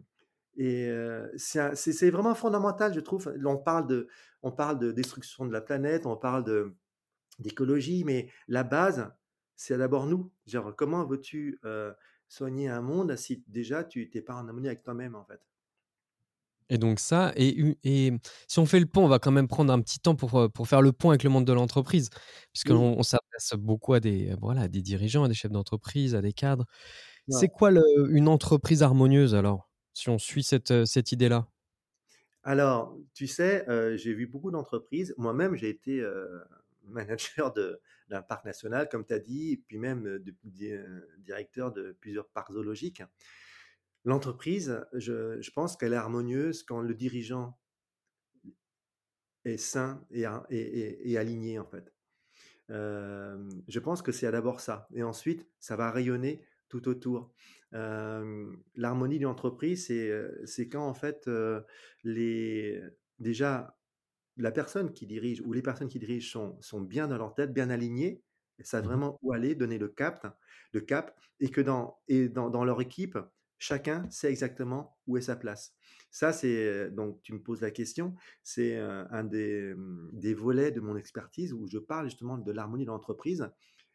et 0.57 0.91
c'est 1.37 2.09
vraiment 2.09 2.35
fondamental, 2.35 2.93
je 2.93 2.99
trouve. 2.99 3.33
On 3.45 3.57
parle, 3.57 3.87
de, 3.87 4.07
on 4.43 4.51
parle 4.51 4.79
de 4.79 4.91
destruction 4.91 5.45
de 5.45 5.51
la 5.51 5.61
planète, 5.61 6.05
on 6.05 6.17
parle 6.17 6.73
d'écologie, 7.39 8.03
mais 8.03 8.29
la 8.47 8.63
base, 8.63 9.11
c'est 9.55 9.77
d'abord 9.77 10.07
nous. 10.07 10.31
Genre, 10.45 10.75
comment 10.75 11.05
veux-tu 11.05 11.59
soigner 12.27 12.69
un 12.69 12.81
monde 12.81 13.15
si 13.15 13.43
déjà 13.47 13.83
tu 13.83 14.09
n'es 14.13 14.21
pas 14.21 14.35
en 14.35 14.47
harmonie 14.47 14.67
avec 14.67 14.83
toi-même, 14.83 15.15
en 15.15 15.25
fait? 15.25 15.41
Et 16.71 16.77
donc 16.77 17.01
ça, 17.01 17.33
et, 17.35 17.75
et, 17.83 18.13
si 18.47 18.59
on 18.59 18.65
fait 18.65 18.79
le 18.79 18.85
pont, 18.85 19.03
on 19.03 19.09
va 19.09 19.19
quand 19.19 19.31
même 19.31 19.49
prendre 19.49 19.73
un 19.73 19.81
petit 19.81 19.99
temps 19.99 20.15
pour, 20.15 20.49
pour 20.53 20.67
faire 20.69 20.81
le 20.81 20.93
pont 20.93 21.09
avec 21.09 21.23
le 21.23 21.29
monde 21.29 21.43
de 21.43 21.51
l'entreprise, 21.51 22.09
puisqu'on 22.53 22.97
on, 22.97 23.03
s'adresse 23.03 23.51
beaucoup 23.57 23.93
à 23.93 23.99
des, 23.99 24.33
voilà, 24.39 24.69
des 24.69 24.81
dirigeants, 24.81 25.25
à 25.25 25.27
des 25.27 25.33
chefs 25.33 25.51
d'entreprise, 25.51 26.15
à 26.15 26.21
des 26.21 26.31
cadres. 26.31 26.65
C'est 27.27 27.49
quoi 27.49 27.71
le, 27.71 27.83
une 28.11 28.29
entreprise 28.29 28.83
harmonieuse 28.83 29.35
alors, 29.35 29.69
si 29.93 30.10
on 30.10 30.17
suit 30.17 30.43
cette, 30.43 30.86
cette 30.86 31.12
idée-là? 31.12 31.47
Alors, 32.43 32.97
tu 33.13 33.27
sais, 33.27 33.65
j'ai 33.97 34.13
vu 34.13 34.25
beaucoup 34.27 34.51
d'entreprises. 34.51 35.13
Moi-même, 35.17 35.56
j'ai 35.56 35.69
été 35.69 36.04
manager 36.86 37.54
d'un 38.10 38.21
parc 38.21 38.45
national, 38.45 38.89
comme 38.89 39.06
tu 39.06 39.13
as 39.13 39.19
dit, 39.19 39.63
puis 39.67 39.77
même 39.77 40.19
directeur 41.23 41.71
de 41.71 41.95
plusieurs 41.99 42.27
parcs 42.30 42.51
zoologiques. 42.51 43.04
L'entreprise, 44.04 44.84
je, 44.93 45.39
je, 45.41 45.51
pense 45.51 45.77
qu'elle 45.77 45.93
est 45.93 45.97
harmonieuse 45.97 46.63
quand 46.63 46.82
le 46.82 46.95
dirigeant 46.95 47.56
est 49.45 49.58
sain 49.58 50.04
et, 50.10 50.25
et, 50.49 51.12
et, 51.12 51.17
aligné, 51.17 51.60
en 51.60 51.65
fait. 51.65 51.93
Euh, 52.71 53.49
je 53.67 53.80
pense 53.80 54.01
que 54.01 54.12
c'est 54.12 54.32
d'abord 54.32 54.60
ça. 54.60 54.88
Et 54.93 55.04
ensuite, 55.04 55.47
ça 55.60 55.75
va 55.75 55.91
rayonner 55.91 56.41
tout 56.71 56.88
autour. 56.88 57.31
Euh, 57.73 58.51
L'harmonie 58.75 59.19
d'une 59.19 59.27
entreprise, 59.27 59.86
c'est 59.86 60.69
quand, 60.69 60.88
en 60.88 60.93
fait, 60.93 61.27
euh, 61.27 61.62
les, 62.03 62.81
déjà, 63.19 63.77
la 64.38 64.51
personne 64.51 64.93
qui 64.93 65.05
dirige 65.05 65.41
ou 65.41 65.53
les 65.53 65.62
personnes 65.62 65.89
qui 65.89 65.99
dirigent 65.99 66.31
sont, 66.31 66.57
sont 66.62 66.81
bien 66.81 67.07
dans 67.07 67.17
leur 67.17 67.36
tête, 67.36 67.53
bien 67.53 67.69
alignées, 67.69 68.23
et 68.57 68.63
savent 68.63 68.86
mmh 68.86 68.88
vraiment 68.88 69.19
où 69.21 69.34
aller, 69.34 69.53
donner 69.53 69.77
le 69.77 69.89
cap, 69.89 70.38
le 70.71 70.81
cap 70.81 71.15
et 71.39 71.49
que 71.49 71.62
dans, 71.62 71.99
et 72.07 72.29
dans, 72.29 72.49
dans 72.49 72.63
leur 72.63 72.79
équipe, 72.81 73.17
chacun 73.57 74.10
sait 74.10 74.29
exactement 74.29 74.97
où 75.07 75.17
est 75.17 75.21
sa 75.21 75.36
place. 75.36 75.75
Ça, 76.10 76.31
c'est 76.31 76.89
donc 76.91 77.21
tu 77.21 77.34
me 77.34 77.41
poses 77.41 77.62
la 77.62 77.71
question, 77.71 78.15
c'est 78.43 78.77
un 78.77 79.23
des, 79.23 79.73
mmh, 79.75 80.10
des, 80.13 80.34
volets 80.34 80.71
de 80.71 80.81
mon 80.81 80.95
expertise 80.95 81.53
où 81.53 81.67
je 81.67 81.79
parle 81.79 82.05
justement 82.05 82.38
de 82.38 82.51
l'harmonie 82.51 82.86
de 82.86 82.89
l'entreprise 82.89 83.49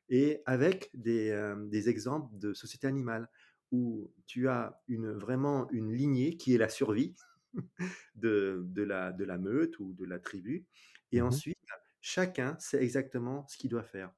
et 0.09 0.43
avec 0.47 0.91
des, 0.95 1.55
des, 1.69 1.89
exemples 1.89 2.29
de 2.39 2.55
sociétés 2.55 2.87
animales 2.87 3.29
où 3.73 4.13
tu 4.27 4.49
as 4.49 4.81
une, 4.89 5.11
vraiment 5.13 5.69
une 5.71 5.93
lignée 5.93 6.37
qui 6.37 6.55
est 6.55 6.59
la 6.59 6.69
survie 6.69 7.15
de, 8.15 8.63
de, 8.67 8.83
la, 8.83 9.13
de 9.13 9.25
la 9.25 9.39
meute 9.39 9.79
ou 9.81 9.93
de 9.95 10.05
la 10.05 10.19
tribu 10.19 10.65
et 11.13 11.21
mmh 11.21 11.25
ensuite 11.25 11.59
chacun 12.01 12.57
sait 12.61 12.81
exactement 12.81 13.47
ce 13.49 13.57
qu'il 13.57 13.71
doit 13.71 13.83
faire. 13.83 14.13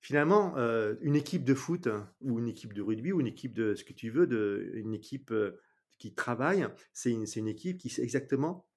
Finalement, 0.00 0.56
euh, 0.56 0.96
une 1.02 1.14
équipe 1.14 1.44
de 1.44 1.54
foot 1.54 1.88
ou 2.20 2.38
une 2.40 2.48
équipe 2.48 2.72
de 2.72 2.82
rugby 2.82 3.12
ou 3.12 3.20
une 3.20 3.26
équipe 3.28 3.52
de 3.54 3.74
ce 3.74 3.84
que 3.84 3.92
tu 3.92 4.10
veux, 4.10 4.26
de, 4.26 4.72
une 4.74 4.92
équipe 4.92 5.30
euh, 5.30 5.60
qui 5.98 6.14
travaille, 6.14 6.66
c'est 6.92 7.12
une, 7.12 7.26
une, 7.36 7.48
équipe 7.48 7.78
qui 7.78 7.90
sait 7.90 8.02
exactement 8.02 8.68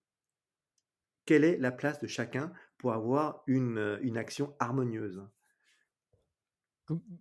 quelle 1.26 1.44
est 1.44 1.58
la 1.58 1.72
place 1.72 2.00
de 2.00 2.08
chacun 2.08 2.52
pour 2.78 2.94
avoir 2.94 3.44
une, 3.48 3.78
euh, 3.78 3.98
une 4.02 4.18
action 4.18 4.56
harmonieuse. 4.60 5.24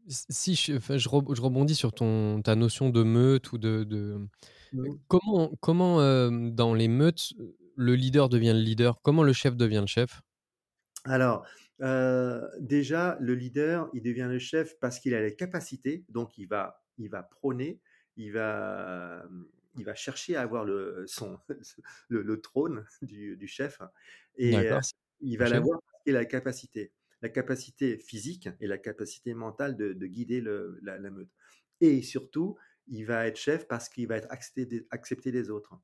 Si 0.08 0.54
je, 0.54 0.78
je, 0.78 1.08
rebondis 1.08 1.74
sur 1.74 1.92
ton, 1.92 2.42
ta 2.42 2.54
notion 2.54 2.90
de 2.90 3.02
meute 3.02 3.52
ou 3.52 3.58
de, 3.58 3.84
de... 3.84 4.28
comment, 5.08 5.52
comment 5.60 5.98
dans 6.30 6.74
les 6.74 6.88
meutes 6.88 7.32
le 7.76 7.94
leader 7.94 8.28
devient 8.28 8.52
le 8.52 8.60
leader? 8.60 9.00
Comment 9.02 9.22
le 9.22 9.32
chef 9.32 9.56
devient 9.56 9.80
le 9.80 9.86
chef? 9.86 10.20
Alors, 11.04 11.46
euh, 11.82 12.46
déjà, 12.60 13.16
le 13.20 13.34
leader, 13.34 13.88
il 13.94 14.02
devient 14.02 14.28
le 14.28 14.38
chef 14.38 14.78
parce 14.80 14.98
qu'il 14.98 15.14
a 15.14 15.22
les 15.22 15.34
capacités, 15.34 16.04
donc 16.08 16.36
il 16.36 16.46
va, 16.46 16.82
il 16.98 17.08
va 17.08 17.22
prôner, 17.22 17.80
il 18.16 18.32
va, 18.32 19.24
il 19.76 19.84
va 19.84 19.94
chercher 19.94 20.36
à 20.36 20.42
avoir 20.42 20.64
le, 20.64 21.04
son, 21.06 21.38
le, 22.08 22.40
trône 22.40 22.84
du, 23.02 23.36
du, 23.36 23.46
chef, 23.46 23.80
et 24.36 24.54
euh, 24.56 24.78
il 25.20 25.38
va 25.38 25.48
l'avoir 25.48 25.80
parce 25.80 26.02
qu'il 26.04 26.16
a 26.16 26.20
la 26.20 26.26
capacité, 26.26 26.92
la 27.22 27.28
capacité 27.28 27.98
physique 27.98 28.48
et 28.60 28.66
la 28.66 28.78
capacité 28.78 29.34
mentale 29.34 29.76
de, 29.76 29.92
de 29.92 30.06
guider 30.06 30.40
le, 30.40 30.78
la, 30.82 30.98
meute. 30.98 31.30
Et 31.80 32.02
surtout, 32.02 32.56
il 32.86 33.04
va 33.04 33.26
être 33.26 33.36
chef 33.36 33.68
parce 33.68 33.88
qu'il 33.88 34.06
va 34.06 34.16
être 34.16 34.30
accepté 34.30 34.66
des, 34.66 34.86
accepté 34.90 35.32
des 35.32 35.50
autres. 35.50 35.74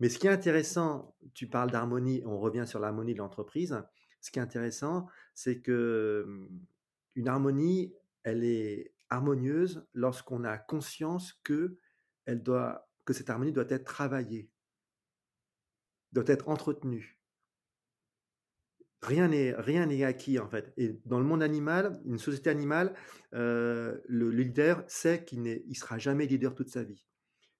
Mais 0.00 0.08
ce 0.08 0.18
qui 0.18 0.26
est 0.26 0.30
intéressant, 0.30 1.16
tu 1.34 1.48
parles 1.48 1.70
d'harmonie, 1.70 2.22
on 2.26 2.38
revient 2.38 2.64
sur 2.66 2.80
l'harmonie 2.80 3.14
de 3.14 3.18
l'entreprise. 3.18 3.80
Ce 4.20 4.30
qui 4.30 4.38
est 4.38 4.42
intéressant, 4.42 5.06
c'est 5.34 5.60
que 5.60 6.24
hum, 6.26 6.48
une 7.14 7.28
harmonie, 7.28 7.94
elle 8.22 8.44
est 8.44 8.92
harmonieuse 9.10 9.86
lorsqu'on 9.94 10.44
a 10.44 10.58
conscience 10.58 11.32
que 11.44 11.78
elle 12.26 12.42
doit, 12.42 12.88
que 13.04 13.12
cette 13.12 13.30
harmonie 13.30 13.52
doit 13.52 13.66
être 13.68 13.84
travaillée, 13.84 14.50
doit 16.12 16.24
être 16.26 16.48
entretenue. 16.48 17.18
Rien 19.04 19.28
n'est 19.28 19.52
rien 19.52 19.84
n'est 19.86 20.02
acquis 20.02 20.38
en 20.38 20.48
fait. 20.48 20.72
Et 20.78 20.98
dans 21.04 21.18
le 21.18 21.24
monde 21.24 21.42
animal, 21.42 22.00
une 22.06 22.18
société 22.18 22.48
animale, 22.48 22.94
euh, 23.34 23.98
le 24.06 24.30
leader 24.30 24.82
sait 24.88 25.24
qu'il 25.24 25.42
ne 25.42 25.56
sera 25.74 25.98
jamais 25.98 26.26
leader 26.26 26.54
toute 26.54 26.70
sa 26.70 26.82
vie. 26.82 27.04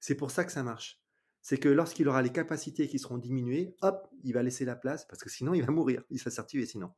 C'est 0.00 0.14
pour 0.14 0.30
ça 0.30 0.44
que 0.44 0.52
ça 0.52 0.62
marche. 0.62 1.00
C'est 1.42 1.58
que 1.58 1.68
lorsqu'il 1.68 2.08
aura 2.08 2.22
les 2.22 2.32
capacités 2.32 2.88
qui 2.88 2.98
seront 2.98 3.18
diminuées, 3.18 3.74
hop, 3.82 4.08
il 4.22 4.32
va 4.32 4.42
laisser 4.42 4.64
la 4.64 4.74
place 4.74 5.06
parce 5.06 5.22
que 5.22 5.28
sinon 5.28 5.52
il 5.54 5.62
va 5.62 5.70
mourir, 5.70 6.02
il 6.08 6.18
va 6.18 6.42
tuer 6.44 6.64
sinon. 6.64 6.90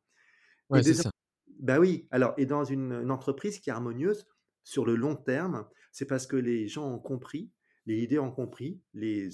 Ouais, 0.71 0.83
c'est 0.83 0.95
ça. 0.95 1.11
Bah 1.59 1.81
oui. 1.81 2.07
Alors, 2.13 2.35
et 2.37 2.47
dans 2.47 2.65
une, 2.65 2.93
une 2.93 3.11
entreprise 3.11 3.59
qui 3.59 3.71
est 3.71 3.73
harmonieuse 3.73 4.27
sur 4.63 4.87
le 4.87 4.95
long 4.95 5.17
terme, 5.17 5.67
c'est 5.91 6.07
parce 6.07 6.27
que 6.27 6.37
les 6.37 6.69
gens 6.69 6.89
ont 6.89 6.99
compris 7.01 7.51
les 7.87 7.97
leaders 7.97 8.25
ont 8.25 8.33
compris, 8.33 8.81
les, 8.95 9.31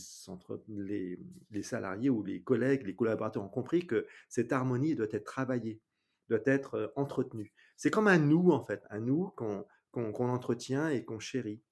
les, 1.50 1.62
salariés 1.62 2.10
ou 2.10 2.22
les 2.22 2.42
collègues, 2.42 2.86
les 2.86 2.94
collaborateurs 2.94 3.42
ont 3.42 3.48
compris 3.48 3.86
que 3.86 4.06
cette 4.28 4.52
harmonie 4.52 4.94
doit 4.94 5.06
être 5.10 5.24
travaillée, 5.24 5.80
doit 6.28 6.42
être 6.44 6.74
euh, 6.74 6.88
entretenue. 6.96 7.52
C'est 7.76 7.90
comme 7.90 8.08
un 8.08 8.18
nous, 8.18 8.50
en 8.50 8.62
fait, 8.62 8.84
un 8.90 9.00
nous 9.00 9.30
qu'on 9.30 10.28
entretient 10.28 10.88
et 10.90 11.04
qu'on 11.04 11.18
chérit. 11.18 11.62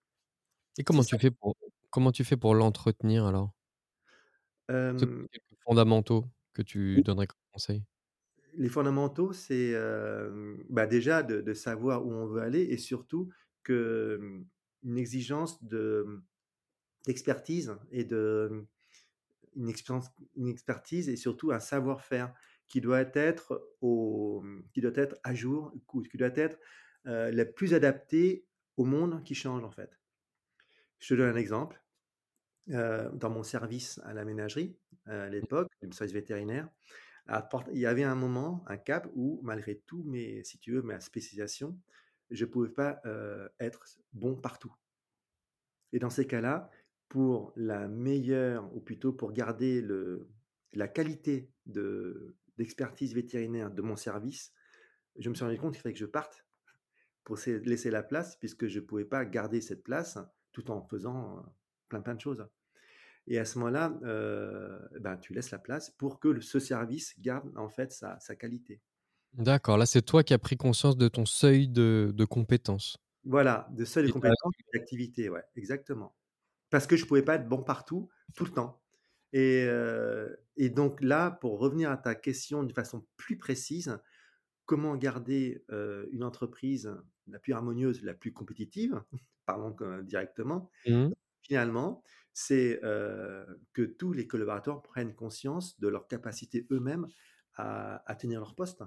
Et 0.79 0.85
comment 0.85 1.05
tu, 1.05 1.19
fais 1.19 1.31
pour, 1.31 1.57
comment 1.90 2.12
tu 2.12 2.25
fais 2.25 2.38
pour 2.38 2.55
l'entretenir 2.55 3.27
alors? 3.27 3.53
Euh, 4.71 4.97
quelques 4.99 5.62
fondamentaux 5.64 6.25
que 6.55 6.62
tu 6.62 7.03
donnerais 7.03 7.27
comme 7.27 7.38
conseil? 7.53 7.85
Les 8.55 8.69
fondamentaux, 8.69 9.33
c'est 9.33 9.75
bah 10.71 10.87
déjà 10.87 11.23
de, 11.23 11.40
de, 11.40 11.55
savoir 11.55 12.07
où 12.07 12.12
on 12.12 12.27
veut 12.27 12.40
aller 12.40 12.62
et 12.62 12.79
surtout 12.79 13.31
que 13.62 14.43
une 14.83 14.99
exigence 14.99 15.62
de 15.62 16.23
d'expertise 17.06 17.74
et 17.90 18.04
de 18.04 18.66
une, 19.56 19.72
une 20.36 20.48
expertise 20.48 21.08
et 21.08 21.16
surtout 21.16 21.50
un 21.52 21.60
savoir-faire 21.60 22.32
qui 22.66 22.80
doit 22.80 23.04
être 23.14 23.68
au, 23.80 24.44
qui 24.72 24.80
doit 24.80 24.92
être 24.94 25.18
à 25.24 25.34
jour, 25.34 25.72
qui 26.10 26.16
doit 26.16 26.36
être 26.36 26.58
euh, 27.06 27.30
le 27.30 27.50
plus 27.50 27.74
adapté 27.74 28.46
au 28.76 28.84
monde 28.84 29.24
qui 29.24 29.34
change 29.34 29.64
en 29.64 29.70
fait. 29.70 29.98
Je 30.98 31.08
te 31.08 31.14
donne 31.14 31.30
un 31.30 31.36
exemple. 31.36 31.82
Euh, 32.68 33.10
dans 33.12 33.30
mon 33.30 33.42
service 33.42 34.00
à 34.04 34.12
la 34.12 34.24
ménagerie, 34.24 34.76
à 35.06 35.28
l'époque, 35.28 35.68
le 35.82 35.90
service 35.90 36.14
vétérinaire, 36.14 36.68
il 37.72 37.78
y 37.78 37.86
avait 37.86 38.04
un 38.04 38.14
moment, 38.14 38.62
un 38.66 38.76
cap 38.76 39.08
où, 39.14 39.40
malgré 39.42 39.78
tout, 39.78 40.04
mes, 40.04 40.44
si 40.44 40.58
tu 40.58 40.72
veux, 40.72 40.82
ma 40.82 41.00
spécialisation, 41.00 41.78
je 42.30 42.44
ne 42.44 42.50
pouvais 42.50 42.68
pas 42.68 43.00
euh, 43.06 43.48
être 43.58 43.84
bon 44.12 44.36
partout. 44.36 44.72
Et 45.92 45.98
dans 45.98 46.10
ces 46.10 46.26
cas-là, 46.26 46.70
pour 47.11 47.53
la 47.57 47.88
meilleure, 47.88 48.73
ou 48.75 48.81
plutôt 48.81 49.12
pour 49.12 49.33
garder 49.33 49.83
le, 49.83 50.31
la 50.73 50.87
qualité 50.87 51.51
de, 51.66 52.37
d'expertise 52.57 53.14
vétérinaire 53.14 53.70
de 53.73 53.83
mon 53.83 53.96
service, 53.96 54.53
je 55.18 55.29
me 55.29 55.35
suis 55.35 55.44
rendu 55.44 55.59
compte 55.59 55.75
qu'il 55.75 55.83
fallait 55.83 55.92
que 55.92 55.99
je 55.99 56.07
parte 56.07 56.46
pour 57.25 57.37
laisser 57.46 57.90
la 57.90 58.05
place, 58.05 58.37
puisque 58.37 58.68
je 58.68 58.79
ne 58.79 58.85
pouvais 58.85 59.05
pas 59.05 59.25
garder 59.25 59.61
cette 59.61 59.83
place 59.83 60.18
tout 60.53 60.70
en 60.70 60.83
faisant 60.83 61.38
euh, 61.38 61.40
plein 61.88 62.01
plein 62.01 62.14
de 62.14 62.20
choses. 62.20 62.46
Et 63.27 63.38
à 63.38 63.44
ce 63.44 63.59
moment-là, 63.59 63.99
euh, 64.05 64.79
ben, 65.01 65.16
tu 65.16 65.35
laisses 65.35 65.51
la 65.51 65.59
place 65.59 65.90
pour 65.90 66.20
que 66.20 66.40
ce 66.40 66.61
service 66.61 67.18
garde 67.20 67.53
en 67.57 67.68
fait 67.68 67.92
sa, 67.92 68.20
sa 68.20 68.37
qualité. 68.37 68.81
D'accord, 69.33 69.79
là 69.79 69.87
c'est 69.87 70.03
toi 70.03 70.23
qui 70.23 70.33
as 70.33 70.38
pris 70.38 70.57
conscience 70.57 70.96
de 70.96 71.09
ton 71.09 71.27
seuil 71.27 71.68
de, 71.68 72.12
de 72.14 72.25
compétences. 72.25 72.96
Voilà, 73.25 73.68
de 73.73 73.85
seuil 73.85 74.07
de 74.07 74.12
compétences 74.12 74.55
d'activité, 74.73 75.29
ouais, 75.29 75.42
exactement 75.57 76.14
parce 76.70 76.87
que 76.87 76.96
je 76.96 77.04
pouvais 77.04 77.22
pas 77.22 77.35
être 77.35 77.48
bon 77.48 77.62
partout, 77.62 78.09
tout 78.35 78.44
le 78.44 78.52
temps. 78.52 78.80
Et, 79.33 79.64
euh, 79.68 80.35
et, 80.56 80.70
donc 80.70 81.00
là, 81.02 81.30
pour 81.30 81.59
revenir 81.59 81.90
à 81.90 81.96
ta 81.96 82.14
question 82.14 82.64
de 82.64 82.72
façon 82.72 83.06
plus 83.16 83.37
précise, 83.37 83.98
comment 84.66 84.96
garder 84.96 85.64
euh, 85.70 86.06
une 86.12 86.24
entreprise 86.24 86.92
la 87.28 87.38
plus 87.38 87.52
harmonieuse, 87.52 88.02
la 88.02 88.14
plus 88.14 88.33
compétitive, 88.33 89.02
parlons 89.46 89.74
directement, 90.02 90.70
mmh. 90.87 91.09
finalement, 91.42 92.02
c'est 92.33 92.80
euh, 92.85 93.44
que 93.72 93.83
tous 93.83 94.12
les 94.12 94.26
collaborateurs 94.26 94.83
prennent 94.83 95.14
conscience 95.14 95.78
de 95.80 95.88
leur 95.88 96.06
capacité 96.06 96.66
eux-mêmes 96.70 97.06
à, 97.54 98.02
à, 98.11 98.14
tenir 98.14 98.40
leur 98.40 98.54
poste. 98.54 98.83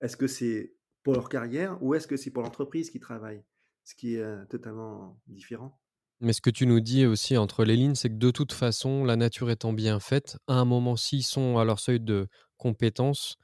Est-ce 0.00 0.16
que 0.16 0.28
c'est 0.28 0.76
pour 1.02 1.14
leur 1.14 1.28
carrière 1.28 1.82
ou 1.82 1.94
est-ce 1.94 2.06
que 2.06 2.16
c'est 2.16 2.30
pour 2.30 2.42
l'entreprise 2.42 2.90
qui 2.90 3.00
travaille 3.00 3.44
Ce 3.84 3.94
qui 3.94 4.14
est 4.14 4.46
totalement 4.46 5.20
différent? 5.26 5.80
Mais 6.20 6.32
ce 6.32 6.40
que 6.40 6.50
tu 6.50 6.66
nous 6.66 6.80
dis 6.80 7.04
aussi 7.04 7.36
entre 7.36 7.64
les 7.64 7.76
lignes, 7.76 7.94
c'est 7.94 8.08
que 8.08 8.14
de 8.14 8.30
toute 8.30 8.52
façon, 8.52 9.04
la 9.04 9.16
nature 9.16 9.50
étant 9.50 9.72
bien 9.72 10.00
faite, 10.00 10.38
à 10.46 10.54
un 10.54 10.64
moment, 10.64 10.96
s'ils 10.96 11.24
sont 11.24 11.58
à 11.58 11.64
leur 11.64 11.78
seuil 11.78 12.00
de 12.00 12.28
compétence, 12.56 13.36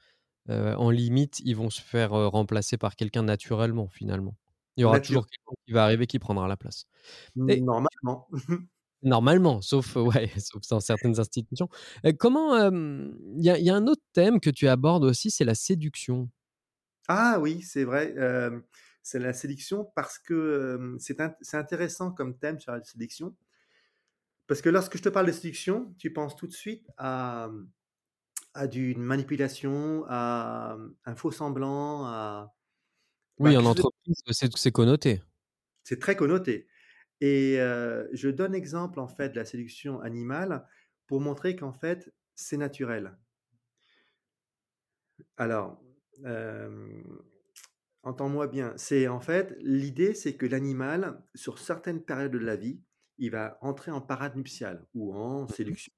euh, 0.49 0.73
en 0.75 0.89
limite, 0.89 1.39
ils 1.41 1.55
vont 1.55 1.69
se 1.69 1.81
faire 1.81 2.13
euh, 2.13 2.27
remplacer 2.27 2.77
par 2.77 2.95
quelqu'un 2.95 3.23
naturellement, 3.23 3.89
finalement. 3.89 4.35
Il 4.75 4.81
y 4.81 4.83
aura 4.85 4.99
toujours 4.99 5.27
quelqu'un 5.27 5.53
qui 5.65 5.71
va 5.71 5.83
arriver 5.83 6.07
qui 6.07 6.17
prendra 6.17 6.47
la 6.47 6.57
place. 6.57 6.85
Normalement. 7.35 8.27
Normalement, 9.03 9.61
sauf, 9.61 9.95
ouais, 9.97 10.31
sauf 10.39 10.61
dans 10.69 10.79
certaines 10.79 11.19
institutions. 11.19 11.69
comment 12.17 12.69
Il 12.69 13.41
y, 13.41 13.63
y, 13.63 13.69
a 13.69 13.75
un 13.75 13.85
autre 13.85 14.01
thème 14.13 14.39
que 14.39 14.49
tu 14.49 14.67
abordes 14.67 15.03
aussi, 15.03 15.29
c'est 15.29 15.45
la 15.45 15.55
séduction. 15.55 16.29
Ah 17.07 17.37
oui, 17.39 17.61
c'est 17.61 17.83
vrai 17.83 18.15
c'est 19.03 19.19
la 19.19 19.33
sélection 19.33 19.85
parce 19.95 20.17
que 20.17 20.97
c'est 20.99 21.19
intéressant 21.53 22.11
comme 22.11 22.37
thème 22.39 22.59
sur 22.59 22.71
la 22.71 22.83
sélection. 22.83 23.35
Parce 24.47 24.61
que 24.61 24.69
lorsque 24.69 24.97
je 24.97 25.03
te 25.03 25.09
parle 25.09 25.27
de 25.27 25.31
séduction, 25.31 25.93
tu 25.99 26.11
penses 26.11 26.35
tout 26.35 26.47
de 26.47 26.53
suite 26.53 26.87
à, 26.97 27.49
à 28.53 28.67
d'une 28.67 29.01
manipulation, 29.01 30.05
à 30.07 30.77
un 31.05 31.15
faux 31.15 31.31
semblant, 31.31 32.05
à... 32.05 32.53
Oui, 33.39 33.53
bah, 33.53 33.61
en 33.61 33.65
entreprise, 33.65 34.21
c'est 34.55 34.71
connoté. 34.71 35.21
C'est 35.83 35.99
très 35.99 36.15
connoté. 36.15 36.67
Et 37.19 37.55
je 37.57 38.29
donne 38.29 38.55
exemple 38.55 38.99
en 38.99 39.07
fait 39.07 39.29
de 39.29 39.35
la 39.35 39.45
séduction 39.45 39.99
animale 40.01 40.67
pour 41.07 41.21
montrer 41.21 41.55
qu'en 41.55 41.73
fait 41.73 42.13
c'est 42.35 42.57
naturel. 42.57 43.17
Alors, 45.37 45.81
Entends-moi 48.03 48.47
bien. 48.47 48.73
C'est 48.77 49.07
en 49.07 49.19
fait 49.19 49.55
l'idée, 49.61 50.13
c'est 50.13 50.35
que 50.35 50.45
l'animal, 50.45 51.21
sur 51.35 51.59
certaines 51.59 52.03
périodes 52.03 52.31
de 52.31 52.37
la 52.37 52.55
vie, 52.55 52.81
il 53.17 53.31
va 53.31 53.57
entrer 53.61 53.91
en 53.91 54.01
parade 54.01 54.35
nuptiale 54.35 54.85
ou 54.93 55.13
en 55.13 55.43
mmh 55.43 55.49
séduction. 55.49 55.93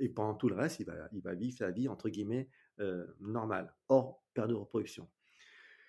Et 0.00 0.08
pendant 0.08 0.34
tout 0.34 0.48
le 0.48 0.54
reste, 0.54 0.80
il 0.80 0.86
va, 0.86 1.08
il 1.12 1.22
va 1.22 1.34
vivre 1.34 1.56
sa 1.56 1.70
vie 1.70 1.88
entre 1.88 2.08
guillemets 2.08 2.48
euh, 2.80 3.06
normale, 3.20 3.74
hors 3.88 4.24
période 4.34 4.50
de 4.50 4.56
reproduction. 4.56 5.08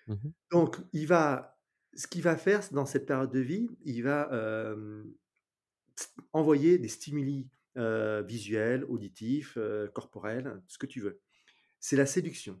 Mmh 0.06 0.14
Donc, 0.50 0.76
il 0.92 1.06
va, 1.06 1.58
ce 1.94 2.06
qu'il 2.06 2.22
va 2.22 2.36
faire 2.36 2.60
dans 2.72 2.86
cette 2.86 3.06
période 3.06 3.32
de 3.32 3.40
vie, 3.40 3.68
il 3.84 4.02
va 4.02 4.30
envoyer 6.32 6.78
des 6.78 6.88
stimuli 6.88 7.48
euh, 7.76 8.22
visuels, 8.22 8.84
auditifs, 8.84 9.54
euh, 9.58 9.88
corporels, 9.88 10.62
ce 10.66 10.78
que 10.78 10.86
tu 10.86 11.00
veux. 11.00 11.20
C'est 11.78 11.96
la 11.96 12.06
séduction. 12.06 12.60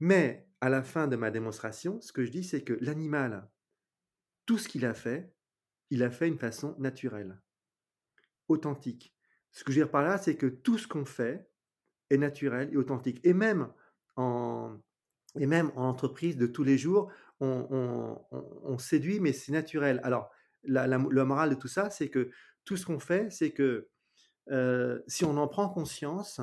Mais 0.00 0.46
à 0.60 0.68
la 0.68 0.82
fin 0.82 1.08
de 1.08 1.16
ma 1.16 1.30
démonstration, 1.30 2.00
ce 2.00 2.12
que 2.12 2.24
je 2.24 2.30
dis, 2.30 2.44
c'est 2.44 2.62
que 2.62 2.78
l'animal, 2.80 3.48
tout 4.46 4.58
ce 4.58 4.68
qu'il 4.68 4.84
a 4.84 4.94
fait, 4.94 5.32
il 5.90 6.02
a 6.02 6.10
fait 6.10 6.26
d'une 6.26 6.38
façon 6.38 6.74
naturelle, 6.78 7.40
authentique. 8.48 9.14
Ce 9.52 9.64
que 9.64 9.72
je 9.72 9.78
veux 9.78 9.84
dire 9.84 9.90
par 9.90 10.02
là, 10.02 10.18
c'est 10.18 10.36
que 10.36 10.46
tout 10.46 10.78
ce 10.78 10.86
qu'on 10.86 11.04
fait 11.04 11.48
est 12.10 12.18
naturel 12.18 12.68
et 12.72 12.76
authentique. 12.76 13.20
Et 13.24 13.32
même 13.32 13.72
en, 14.16 14.78
entreprise 15.76 16.36
de 16.36 16.46
tous 16.46 16.64
les 16.64 16.78
jours, 16.78 17.10
on, 17.40 18.78
séduit, 18.78 19.20
mais 19.20 19.32
c'est 19.32 19.52
naturel. 19.52 20.00
Alors, 20.02 20.30
la, 20.64 20.86
le 20.86 21.24
moral 21.24 21.50
de 21.50 21.54
tout 21.54 21.68
ça, 21.68 21.90
c'est 21.90 22.10
que 22.10 22.30
tout 22.64 22.76
ce 22.76 22.86
qu'on 22.86 22.98
fait, 22.98 23.30
c'est 23.30 23.52
que 23.52 23.88
euh, 24.50 25.00
si 25.06 25.24
on 25.24 25.36
en 25.36 25.48
prend 25.48 25.68
conscience, 25.68 26.40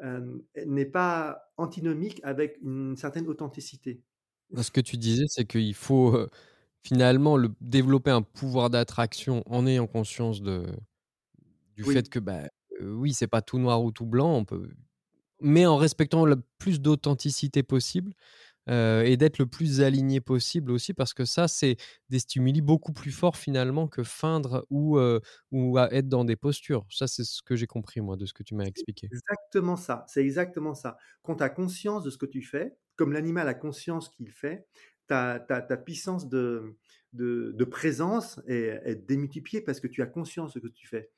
n'est 0.00 0.86
pas 0.86 1.52
antinomique 1.56 2.20
avec 2.22 2.58
une 2.62 2.96
certaine 2.96 3.28
authenticité. 3.28 4.02
Ce 4.56 4.70
que 4.70 4.80
tu 4.80 4.96
disais, 4.96 5.24
c'est 5.28 5.44
qu'il 5.44 5.74
faut 5.74 6.28
finalement 6.82 7.36
le, 7.36 7.52
développer 7.60 8.10
un 8.10 8.22
pouvoir 8.22 8.70
d'attraction 8.70 9.42
en 9.46 9.66
ayant 9.66 9.86
conscience 9.86 10.40
de, 10.40 10.66
du 11.74 11.84
fait 11.84 12.08
que, 12.08 12.18
bah, 12.18 12.48
oui, 12.80 13.12
c'est 13.12 13.26
pas 13.26 13.42
tout 13.42 13.58
noir 13.58 13.82
ou 13.82 13.90
tout 13.90 14.06
blanc, 14.06 14.34
on 14.36 14.44
peut... 14.44 14.68
mais 15.40 15.66
en 15.66 15.76
respectant 15.76 16.24
le 16.24 16.36
plus 16.58 16.80
d'authenticité 16.80 17.62
possible. 17.62 18.12
Et 18.68 19.16
d'être 19.16 19.38
le 19.38 19.46
plus 19.46 19.80
aligné 19.80 20.20
possible 20.20 20.70
aussi 20.72 20.94
parce 20.94 21.14
que 21.14 21.24
ça, 21.24 21.48
c'est 21.48 21.76
des 22.10 22.18
stimuli 22.18 22.60
beaucoup 22.62 22.92
plus 22.92 23.12
forts 23.12 23.36
finalement 23.36 23.88
que 23.88 24.02
feindre 24.02 24.66
ou, 24.70 24.98
ou 25.52 25.78
à 25.78 25.92
être 25.92 26.08
dans 26.08 26.24
des 26.24 26.36
postures. 26.36 26.86
Ça, 26.90 27.06
c'est 27.06 27.24
ce 27.24 27.42
que 27.42 27.56
j'ai 27.56 27.66
compris 27.66 28.00
moi 28.00 28.16
de 28.16 28.26
ce 28.26 28.32
que 28.34 28.42
tu 28.42 28.54
m'as 28.54 28.64
expliqué. 28.66 29.12
Exactement 29.12 29.76
ça, 29.76 30.04
c'est 30.08 30.22
exactement 30.24 30.74
ça. 30.74 30.98
Quand 31.22 31.36
tu 31.36 31.42
as 31.44 31.48
conscience 31.48 32.02
de 32.02 32.10
ce 32.10 32.18
que 32.18 32.26
tu 32.26 32.42
fais, 32.42 32.76
comme 32.96 33.12
l'animal 33.12 33.48
a 33.48 33.54
conscience 33.54 34.08
qu'il 34.08 34.30
fait, 34.32 34.66
ta 35.06 35.38
ta 35.38 35.76
puissance 35.76 36.28
de 36.28 36.76
de 37.12 37.64
présence 37.64 38.40
est 38.46 38.96
démultipliée 39.06 39.60
parce 39.62 39.80
que 39.80 39.86
tu 39.86 40.02
as 40.02 40.06
conscience 40.06 40.54
de 40.54 40.60
ce 40.60 40.66
que 40.66 40.72
tu 40.72 40.86
fais. 40.88 41.10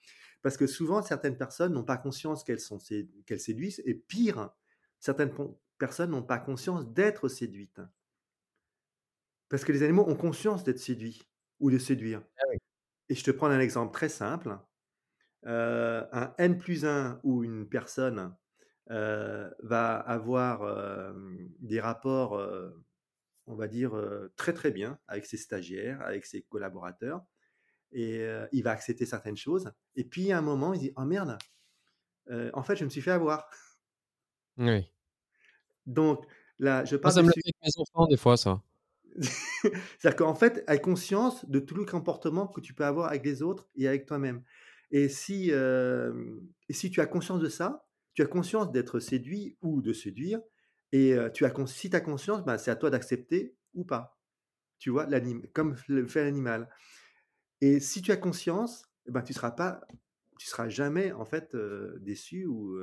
Parce 0.42 0.56
que 0.56 0.66
souvent, 0.66 1.02
certaines 1.02 1.37
personnes 1.37 1.72
n'ont 1.72 1.84
pas 1.84 1.96
conscience 1.96 2.44
qu'elles 2.44 2.61
sont 2.61 2.78
qu'elles 3.26 3.40
séduisent 3.40 3.82
et 3.87 3.94
pire, 3.94 4.50
certaines 5.00 5.30
personnes 5.78 6.10
n'ont 6.10 6.22
pas 6.22 6.38
conscience 6.38 6.92
d'être 6.92 7.28
séduites. 7.28 7.80
Parce 9.48 9.64
que 9.64 9.72
les 9.72 9.82
animaux 9.82 10.06
ont 10.08 10.16
conscience 10.16 10.64
d'être 10.64 10.78
séduits 10.78 11.22
ou 11.60 11.70
de 11.70 11.78
séduire. 11.78 12.22
Ah 12.38 12.54
et 13.08 13.14
je 13.14 13.24
te 13.24 13.30
prends 13.30 13.46
un 13.46 13.60
exemple 13.60 13.92
très 13.92 14.08
simple. 14.08 14.58
Euh, 15.46 16.04
un 16.12 16.34
N 16.38 16.58
plus 16.58 16.84
1 16.84 17.20
ou 17.22 17.44
une 17.44 17.68
personne 17.68 18.36
euh, 18.90 19.50
va 19.60 19.96
avoir 19.96 20.62
euh, 20.62 21.12
des 21.60 21.80
rapports, 21.80 22.40
on 23.46 23.54
va 23.54 23.68
dire, 23.68 23.92
très 24.36 24.52
très 24.52 24.70
bien 24.70 24.98
avec 25.06 25.26
ses 25.26 25.36
stagiaires, 25.36 26.02
avec 26.02 26.26
ses 26.26 26.42
collaborateurs, 26.42 27.24
et 27.92 28.26
il 28.52 28.62
va 28.62 28.72
accepter 28.72 29.06
certaines 29.06 29.36
choses. 29.36 29.72
Et 29.96 30.04
puis 30.04 30.32
à 30.32 30.38
un 30.38 30.42
moment, 30.42 30.74
il 30.74 30.80
dit 30.80 30.92
Oh 30.96 31.04
merde, 31.04 31.38
en 32.30 32.62
fait, 32.62 32.76
je 32.76 32.84
me 32.84 32.90
suis 32.90 33.00
fait 33.00 33.12
avoir. 33.12 33.48
Oui. 34.58 34.90
Donc 35.88 36.27
là, 36.59 36.85
je 36.85 36.96
parle. 36.96 37.14
ça 37.14 37.22
me 37.22 37.29
le 37.29 37.33
fait 37.33 37.40
avec 37.44 37.57
mes 37.64 37.81
enfants 37.83 38.07
des 38.07 38.16
fois, 38.16 38.37
ça. 38.37 38.62
C'est-à-dire 39.98 40.16
qu'en 40.16 40.35
fait, 40.35 40.62
elle 40.66 40.77
a 40.77 40.79
conscience 40.79 41.48
de 41.48 41.59
tout 41.59 41.74
le 41.74 41.85
comportement 41.85 42.46
que 42.46 42.61
tu 42.61 42.74
peux 42.74 42.85
avoir 42.85 43.09
avec 43.09 43.24
les 43.24 43.42
autres 43.42 43.68
et 43.74 43.88
avec 43.88 44.07
toi-même. 44.07 44.42
Et 44.90 45.09
si, 45.09 45.51
et 45.51 46.72
si 46.72 46.90
tu 46.90 47.01
as 47.01 47.07
conscience 47.07 47.40
de 47.40 47.48
ça, 47.48 47.87
tu 48.14 48.22
as 48.22 48.27
conscience 48.27 48.70
d'être 48.70 49.01
séduit 49.01 49.57
ou 49.61 49.83
de 49.83 49.92
séduire, 49.92 50.40
et 50.92 51.16
tu 51.35 51.44
as, 51.44 51.66
si 51.66 51.90
tu 51.90 51.96
as 51.96 52.01
conscience, 52.01 52.44
ben, 52.44 52.59
c'est 52.59 52.70
à 52.70 52.77
toi 52.77 52.90
d'accepter 52.90 53.57
ou 53.74 53.85
pas. 53.85 54.18
Tu 54.79 54.90
vois, 54.90 55.07
comme 55.53 55.77
le 55.88 56.07
fait 56.07 56.24
l'animal. 56.24 56.68
Et 57.61 57.81
si 57.81 58.03
tu 58.03 58.12
as 58.12 58.16
conscience, 58.16 58.85
ben, 59.07 59.22
tu 59.22 59.33
seras 59.33 59.51
pas, 59.51 59.81
tu 60.38 60.46
seras 60.46 60.68
jamais 60.68 61.12
en 61.12 61.24
fait 61.24 61.57
déçu 62.01 62.46
ou, 62.46 62.79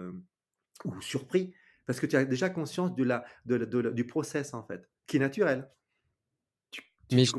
ou 0.83 1.01
surpris 1.01 1.53
parce 1.85 1.99
que 1.99 2.05
tu 2.05 2.15
as 2.15 2.25
déjà 2.25 2.49
conscience 2.49 2.95
de 2.95 3.03
la, 3.03 3.25
de, 3.45 3.91
du 3.91 4.05
process 4.05 4.53
en 4.53 4.63
fait, 4.63 4.89
qui 5.07 5.17
est 5.17 5.19
naturel. 5.19 5.69
mais 7.11 7.25
je 7.25 7.33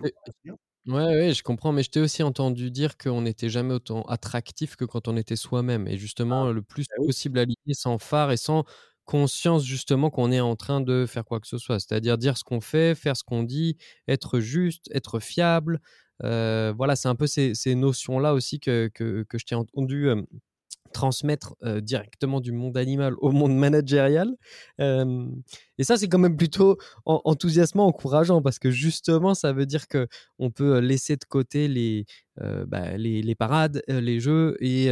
Ouais, 0.87 1.05
ouais, 1.05 1.35
je 1.35 1.43
comprends, 1.43 1.73
mais 1.73 1.83
je 1.83 1.91
t'ai 1.91 1.99
aussi 1.99 2.23
entendu 2.23 2.71
dire 2.71 2.97
qu'on 2.97 3.23
n'était 3.23 3.49
jamais 3.49 3.75
autant 3.75 4.03
attractif 4.03 4.77
que 4.77 4.85
quand 4.85 5.09
on 5.09 5.17
était 5.17 5.35
soi-même 5.35 5.89
et 5.89 5.99
justement 5.99 6.45
ah, 6.47 6.53
le 6.53 6.63
plus 6.63 6.87
bah 6.89 7.05
possible 7.05 7.41
aligné, 7.41 7.75
sans 7.75 7.99
phare 7.99 8.31
et 8.31 8.37
sans 8.37 8.65
conscience 9.05 9.65
justement 9.65 10.11
qu'on 10.11 10.31
est 10.31 10.39
en 10.39 10.55
train 10.55 10.81
de 10.81 11.05
faire 11.07 11.25
quoi 11.25 11.41
que 11.41 11.49
ce 11.49 11.59
soit. 11.59 11.81
C'est-à-dire 11.81 12.19
dire 12.19 12.39
ce 12.39 12.45
qu'on 12.45 12.61
fait, 12.61 12.95
faire 12.95 13.17
ce 13.17 13.25
qu'on 13.25 13.43
dit, 13.43 13.79
être 14.07 14.39
juste, 14.39 14.89
être 14.95 15.19
fiable. 15.19 15.81
voilà, 16.21 16.95
c'est 16.95 17.09
un 17.09 17.17
peu 17.17 17.27
ces, 17.27 17.75
notions-là 17.75 18.33
aussi 18.33 18.61
que, 18.61 18.89
que, 18.95 19.25
que 19.29 19.39
je 19.39 19.45
t'ai 19.45 19.57
entendu 19.57 20.09
transmettre 20.92 21.55
directement 21.83 22.40
du 22.40 22.53
monde 22.53 22.77
animal 22.77 23.14
au 23.18 23.33
monde 23.33 23.57
managérial. 23.57 24.29
et 24.79 25.85
ça, 25.85 25.96
c'est 25.96 26.09
quand 26.09 26.18
même 26.18 26.37
plutôt 26.37 26.79
enthousiasmant, 27.05 27.87
encourageant, 27.87 28.42
parce 28.42 28.59
que 28.59 28.70
justement, 28.70 29.35
ça 29.35 29.53
veut 29.53 29.66
dire 29.66 29.88
que 29.88 30.09
on 30.38 30.51
peut 30.51 30.79
laisser 30.79 31.16
de 31.16 31.25
côté 31.25 31.68
les, 31.68 32.07
bah, 32.37 32.96
les, 32.96 33.35
parades, 33.35 33.83
les 33.88 34.20
jeux, 34.20 34.57
et 34.61 34.87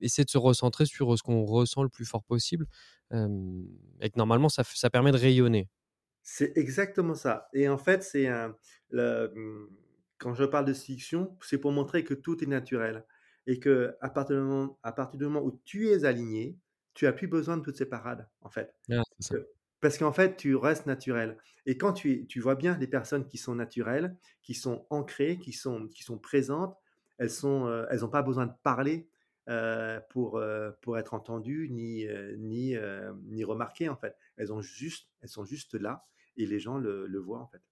essayer 0.00 0.24
de 0.24 0.30
se 0.30 0.38
recentrer 0.38 0.86
sur 0.86 1.16
ce 1.16 1.22
qu'on 1.22 1.44
ressent 1.44 1.82
le 1.82 1.88
plus 1.88 2.04
fort 2.04 2.24
possible. 2.24 2.66
et 3.12 4.10
que 4.10 4.16
normalement, 4.16 4.48
ça, 4.48 4.62
ça 4.64 4.90
permet 4.90 5.12
de 5.12 5.18
rayonner. 5.18 5.68
C'est 6.22 6.56
exactement 6.56 7.14
ça. 7.14 7.48
Et 7.52 7.68
en 7.68 7.78
fait, 7.78 8.02
c'est 8.02 8.28
mmh, 8.92 9.66
quand 10.18 10.34
je 10.34 10.44
parle 10.44 10.66
de 10.66 10.74
fiction, 10.74 11.36
c'est 11.42 11.58
pour 11.58 11.72
montrer 11.72 12.04
que 12.04 12.14
tout 12.14 12.42
est 12.44 12.46
naturel 12.46 13.04
et 13.46 13.58
que 13.58 13.96
à 14.00 14.10
partir, 14.10 14.36
du 14.36 14.42
moment, 14.42 14.78
à 14.82 14.92
partir 14.92 15.18
du 15.18 15.24
moment 15.24 15.42
où 15.42 15.60
tu 15.64 15.88
es 15.88 16.04
aligné, 16.04 16.58
tu 16.94 17.06
as 17.06 17.12
plus 17.12 17.28
besoin 17.28 17.56
de 17.56 17.62
toutes 17.62 17.76
ces 17.76 17.86
parades, 17.86 18.28
en 18.42 18.50
fait. 18.50 18.74
Ah, 18.90 19.02
parce 19.80 19.96
qu'en 19.96 20.12
fait, 20.12 20.36
tu 20.36 20.54
restes 20.56 20.86
naturel. 20.86 21.38
Et 21.66 21.78
quand 21.78 21.92
tu, 21.92 22.26
tu, 22.26 22.40
vois 22.40 22.54
bien 22.54 22.76
les 22.78 22.86
personnes 22.86 23.26
qui 23.26 23.38
sont 23.38 23.54
naturelles, 23.54 24.16
qui 24.42 24.54
sont 24.54 24.86
ancrées, 24.90 25.38
qui 25.38 25.52
sont, 25.52 25.88
qui 25.88 26.02
sont 26.02 26.18
présentes, 26.18 26.76
elles 27.18 27.30
sont, 27.30 27.66
euh, 27.66 27.86
elles 27.90 28.00
n'ont 28.00 28.08
pas 28.08 28.22
besoin 28.22 28.46
de 28.46 28.52
parler 28.62 29.08
euh, 29.48 30.00
pour, 30.10 30.36
euh, 30.36 30.70
pour 30.82 30.98
être 30.98 31.14
entendues 31.14 31.68
ni, 31.70 32.06
ni, 32.38 32.76
ni 33.26 33.44
remarquées, 33.44 33.88
en 33.88 33.96
fait. 33.96 34.16
Elles, 34.36 34.52
ont 34.52 34.60
juste, 34.60 35.08
elles 35.22 35.28
sont 35.28 35.44
juste 35.44 35.74
là 35.74 36.06
et 36.36 36.46
les 36.46 36.58
gens 36.58 36.78
le, 36.78 37.06
le 37.06 37.18
voient, 37.18 37.40
en 37.40 37.46
fait. 37.46 37.62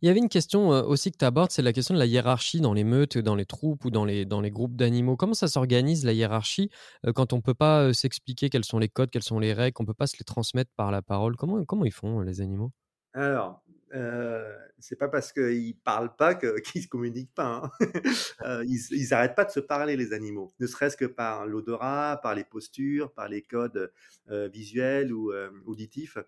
Il 0.00 0.06
y 0.06 0.10
avait 0.10 0.20
une 0.20 0.28
question 0.28 0.68
aussi 0.68 1.10
que 1.10 1.16
tu 1.18 1.24
abordes, 1.24 1.50
c'est 1.50 1.62
la 1.62 1.72
question 1.72 1.94
de 1.94 1.98
la 1.98 2.06
hiérarchie 2.06 2.60
dans 2.60 2.72
les 2.72 2.84
meutes, 2.84 3.18
dans 3.18 3.34
les 3.34 3.46
troupes 3.46 3.84
ou 3.84 3.90
dans 3.90 4.04
les, 4.04 4.26
groupes 4.50 4.76
d'animaux. 4.76 5.16
Comment 5.16 5.34
ça 5.34 5.48
s'organise 5.48 6.04
la 6.04 6.12
hiérarchie 6.12 6.70
quand 7.14 7.32
on 7.32 7.36
ne 7.36 7.42
peut 7.42 7.54
pas 7.54 7.92
s'expliquer 7.92 8.48
quels 8.48 8.64
sont 8.64 8.78
les 8.78 8.88
codes, 8.88 9.10
quelles 9.10 9.22
sont 9.22 9.38
les 9.38 9.52
règles, 9.52 9.72
qu'on 9.72 9.82
ne 9.82 9.88
peut 9.88 9.94
pas 9.94 10.06
se 10.06 10.16
les 10.18 10.24
transmettre 10.24 10.70
par 10.76 10.90
la 10.90 11.02
parole? 11.02 11.36
Comment, 11.36 11.64
comment 11.64 11.84
ils 11.84 11.92
font 11.92 12.20
les 12.20 12.40
animaux? 12.40 12.72
Alors, 13.12 13.62
euh, 13.94 14.54
c'est 14.78 14.96
pas 14.96 15.08
parce 15.08 15.32
qu'ils 15.32 15.76
parlent 15.78 16.14
pas 16.16 16.34
qu'ils 16.64 16.82
se 16.82 16.88
communiquent 16.88 17.34
pas. 17.34 17.70
Hein. 17.80 18.62
ils 18.66 19.08
n'arrêtent 19.10 19.34
pas 19.34 19.44
de 19.44 19.50
se 19.50 19.60
parler, 19.60 19.96
les 19.96 20.12
animaux, 20.12 20.52
ne 20.60 20.66
serait-ce 20.66 20.96
que 20.96 21.04
par 21.04 21.46
l'odorat, 21.46 22.20
par 22.22 22.34
les 22.34 22.44
postures, 22.44 23.12
par 23.12 23.28
les 23.28 23.42
codes 23.42 23.92
visuels 24.28 25.12
ou 25.12 25.32
auditifs. 25.66 26.18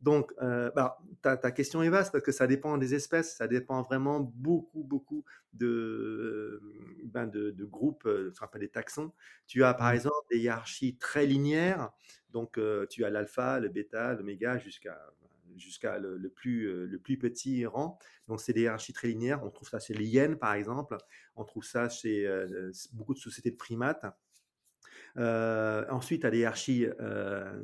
Donc, 0.00 0.32
euh, 0.40 0.70
bah, 0.76 0.98
ta, 1.22 1.36
question 1.50 1.82
est 1.82 1.88
vaste 1.88 2.12
parce 2.12 2.22
que 2.22 2.30
ça 2.30 2.46
dépend 2.46 2.78
des 2.78 2.94
espèces, 2.94 3.36
ça 3.36 3.48
dépend 3.48 3.82
vraiment 3.82 4.20
beaucoup, 4.20 4.84
beaucoup 4.84 5.24
de, 5.52 6.62
ben 7.04 7.26
de, 7.26 7.64
groupes, 7.64 8.06
euh, 8.06 8.30
ce 8.32 8.38
qu'on 8.38 8.46
appelle 8.46 8.60
des 8.60 8.68
taxons. 8.68 9.12
Tu 9.46 9.64
as 9.64 9.74
par 9.74 9.90
mmh. 9.90 9.96
exemple 9.96 10.26
des 10.30 10.38
hiérarchies 10.38 10.96
très 10.98 11.26
linéaires, 11.26 11.90
donc 12.30 12.58
euh, 12.58 12.86
tu 12.86 13.04
as 13.04 13.10
l'alpha, 13.10 13.58
le 13.58 13.68
bêta, 13.68 14.14
l'oméga 14.14 14.58
jusqu'à 14.58 14.98
jusqu'à 15.56 15.98
le, 15.98 16.28
plus, 16.28 16.86
le 16.86 16.98
plus 17.00 17.18
petit 17.18 17.66
rang. 17.66 17.98
Donc, 18.28 18.40
c'est 18.40 18.52
des 18.52 18.60
hiérarchies 18.60 18.92
très 18.92 19.08
linéaires. 19.08 19.42
On 19.42 19.50
trouve 19.50 19.68
ça 19.68 19.80
chez 19.80 19.92
les 19.92 20.04
hyènes, 20.04 20.38
par 20.38 20.54
exemple. 20.54 20.96
On 21.34 21.42
trouve 21.42 21.64
ça 21.64 21.88
chez 21.88 22.30
beaucoup 22.92 23.12
de 23.12 23.18
sociétés 23.18 23.50
de 23.50 23.56
primates. 23.56 24.06
ensuite, 25.16 26.20
tu 26.20 26.26
as 26.28 26.30
des 26.30 26.38
hiérarchies 26.38 26.86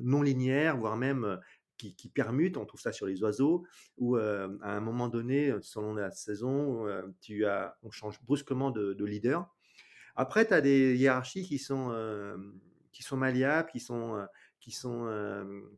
non 0.01 0.23
linéaires, 0.23 0.77
voire 0.77 0.97
même 0.97 1.39
qui, 1.77 2.09
permutent. 2.09 2.57
On 2.57 2.65
trouve 2.65 2.81
ça 2.81 2.93
sur 2.93 3.07
les 3.07 3.23
oiseaux, 3.23 3.65
où 3.99 4.17
à 4.17 4.49
un 4.63 4.81
moment 4.81 5.09
donné, 5.09 5.55
selon 5.61 5.95
la 5.95 6.11
saison, 6.11 6.87
tu 7.21 7.45
as, 7.47 7.77
on 7.83 7.91
change 7.91 8.21
brusquement 8.23 8.71
de, 8.71 9.05
leader. 9.05 9.49
Après, 10.17 10.47
tu 10.47 10.55
as 10.55 10.61
des 10.61 10.97
hiérarchies 10.97 11.45
qui 11.45 11.59
sont, 11.59 11.93
qui 12.93 13.03
sont 13.03 13.17
malléables, 13.17 13.71
qui 13.71 13.81
sont, 13.81 14.27
qui, 14.61 14.71
sont, 14.71 15.09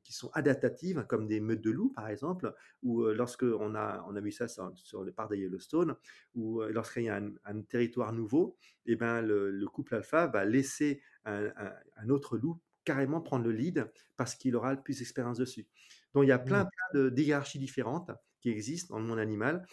qui 0.03 0.13
sont 0.13 0.31
adaptatives, 0.35 1.05
comme 1.09 1.27
des 1.27 1.41
meutes 1.41 1.63
de 1.63 1.71
loups, 1.71 1.93
par 1.95 2.09
exemple, 2.09 2.55
ou 2.83 3.05
lorsque 3.07 3.45
on 3.45 3.75
a, 3.75 4.05
on 4.09 4.15
a 4.15 4.21
vu 4.21 4.33
ça 4.33 4.47
sur, 4.49 5.03
le 5.03 5.13
parc 5.13 5.31
de 5.31 5.37
Yellowstone, 5.37 5.97
ou 6.35 6.63
lorsqu'il 6.63 7.05
y 7.05 7.09
a 7.09 7.21
un, 7.45 7.63
territoire 7.63 8.13
nouveau, 8.13 8.57
et 8.85 8.93
eh 8.93 8.97
ben, 8.97 9.23
le, 9.23 9.67
couple 9.67 9.97
alpha 9.97 10.27
va 10.27 10.45
laisser 10.45 11.03
un 11.25 12.09
autre 12.09 12.37
loup 12.37 12.61
carrément 12.87 13.21
prendre 13.21 13.45
le 13.45 13.53
lead 13.53 13.93
parce 14.17 14.35
qu'il 14.35 14.57
aura 14.57 14.73
le 14.73 14.81
plus 14.81 15.01
d'expérience 15.01 15.37
dessus. 15.37 15.67
Donc 16.15 16.25
il 16.25 16.29
y 16.29 16.33
a 16.33 16.39
plein, 16.39 16.65
mmh. 16.65 16.71
plein 16.71 17.01
de 17.01 17.21
hiérarchies 17.21 17.59
différentes 17.59 18.11
qui 18.41 18.49
existent 18.49 18.95
dans 18.95 19.01
le 19.01 19.07
monde 19.07 19.19
animal. 19.19 19.67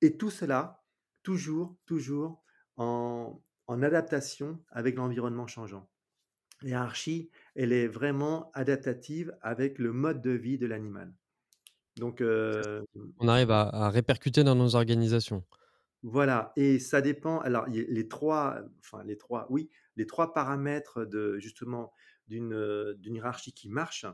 Et 0.00 0.16
tout 0.16 0.30
cela, 0.30 0.82
toujours, 1.22 1.76
toujours 1.86 2.42
en, 2.76 3.40
adaptation 3.68 4.62
avec 4.70 4.96
l'environnement 4.96 5.46
changeant. 5.46 5.88
L'hiérarchie, 6.62 7.30
elle 7.54 7.72
est 7.72 7.86
vraiment 7.86 8.50
adaptative 8.54 9.36
avec 9.42 9.78
le 9.78 9.92
mode 9.92 10.22
de 10.22 10.30
vie 10.30 10.58
de 10.58 10.66
l'animal. 10.66 11.12
Donc, 11.96 12.20
euh, 12.20 12.82
on 13.18 13.28
arrive 13.28 13.50
à, 13.50 13.62
à, 13.68 13.90
répercuter 13.90 14.42
dans 14.42 14.54
nos 14.54 14.74
organisations. 14.74 15.44
Voilà, 16.02 16.52
et 16.56 16.78
ça 16.78 17.00
dépend. 17.00 17.40
Alors, 17.40 17.66
les 17.66 18.08
trois, 18.08 18.58
enfin 18.80 19.02
les 19.04 19.16
trois, 19.16 19.46
oui, 19.50 19.70
les 19.96 20.06
trois 20.06 20.34
paramètres 20.34 21.04
de 21.04 21.38
justement 21.38 21.92
d'une 22.26 22.98
hiérarchie 23.04 23.52
qui 23.52 23.68
marche, 23.68 24.06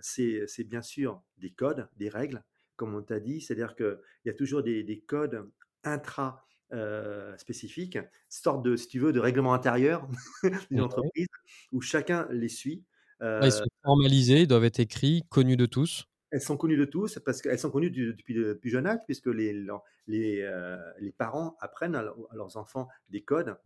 c'est 0.00 0.64
bien 0.64 0.82
sûr 0.82 1.22
des 1.38 1.50
codes, 1.50 1.88
des 1.96 2.08
règles, 2.08 2.42
comme 2.76 2.94
on 2.94 3.02
t'a 3.02 3.20
dit, 3.20 3.40
c'est-à-dire 3.40 3.74
qu'il 3.74 3.98
y 4.24 4.30
a 4.30 4.34
toujours 4.34 4.62
des, 4.62 5.04
codes 5.06 5.50
intra 5.84 6.46
spécifiques, 7.36 7.98
sorte 8.28 8.64
de, 8.64 8.76
si 8.76 8.88
tu 8.88 8.98
veux, 8.98 9.12
de 9.12 9.20
règlement 9.20 9.54
intérieur 9.54 10.08
d'une 10.70 10.80
entreprise 10.80 11.28
où 11.72 11.80
chacun 11.80 12.26
les 12.30 12.48
suit. 12.48 12.84
ils 13.20 13.52
sont 13.52 13.64
formalisés, 13.82 14.42
ils 14.42 14.46
doivent 14.46 14.64
être 14.64 14.80
écrits, 14.80 15.22
connus 15.28 15.56
de 15.56 15.66
tous. 15.66 16.06
elles 16.30 16.40
sont 16.40 16.56
connues 16.56 16.78
de 16.78 16.86
tous 16.86 17.18
parce 17.24 17.42
qu'elles 17.42 17.58
sont 17.58 17.70
connues 17.70 17.90
depuis 17.90 18.34
le 18.34 18.58
plus 18.58 18.70
jeune 18.70 18.86
âge 18.86 19.00
puisque 19.06 19.26
les 19.26 19.66
les, 20.06 20.50
les 20.98 21.12
parents 21.12 21.56
apprennent 21.60 21.94
à 21.94 22.02
leurs 22.02 22.56
enfants 22.56 22.88
des 23.10 23.22
codes 23.22 23.56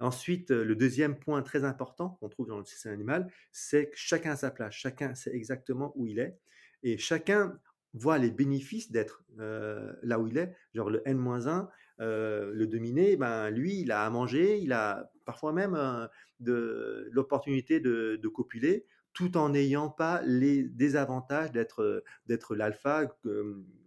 Ensuite, 0.00 0.50
le 0.50 0.74
deuxième 0.74 1.18
point 1.18 1.42
très 1.42 1.64
important 1.64 2.10
qu'on 2.20 2.28
trouve 2.28 2.48
dans 2.48 2.58
le 2.58 2.64
système 2.64 2.92
animal, 2.92 3.30
c'est 3.52 3.90
que 3.90 3.96
chacun 3.96 4.32
a 4.32 4.36
sa 4.36 4.50
place, 4.50 4.74
chacun 4.74 5.14
sait 5.14 5.34
exactement 5.34 5.92
où 5.96 6.06
il 6.06 6.18
est 6.18 6.38
et 6.82 6.98
chacun 6.98 7.58
voit 7.94 8.18
les 8.18 8.30
bénéfices 8.30 8.90
d'être 8.90 9.24
là 9.36 10.18
où 10.18 10.26
il 10.26 10.36
est. 10.36 10.54
Genre 10.74 10.90
le 10.90 11.02
N-1, 11.06 11.68
le 11.98 12.64
dominé, 12.66 13.16
ben, 13.16 13.50
lui, 13.50 13.80
il 13.80 13.92
a 13.92 14.04
à 14.04 14.10
manger, 14.10 14.58
il 14.58 14.72
a 14.72 15.10
parfois 15.24 15.52
même 15.52 16.08
de 16.40 17.08
l'opportunité 17.12 17.80
de, 17.80 18.28
copuler 18.28 18.86
tout 19.12 19.36
en 19.36 19.50
n'ayant 19.50 19.90
pas 19.90 20.22
les 20.24 20.64
désavantages 20.64 21.52
d'être 21.52 22.02
d'être 22.26 22.56
l'alpha. 22.56 23.04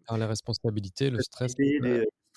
La 0.09 0.27
responsabilité, 0.27 1.09
le 1.09 1.19
stress 1.21 1.53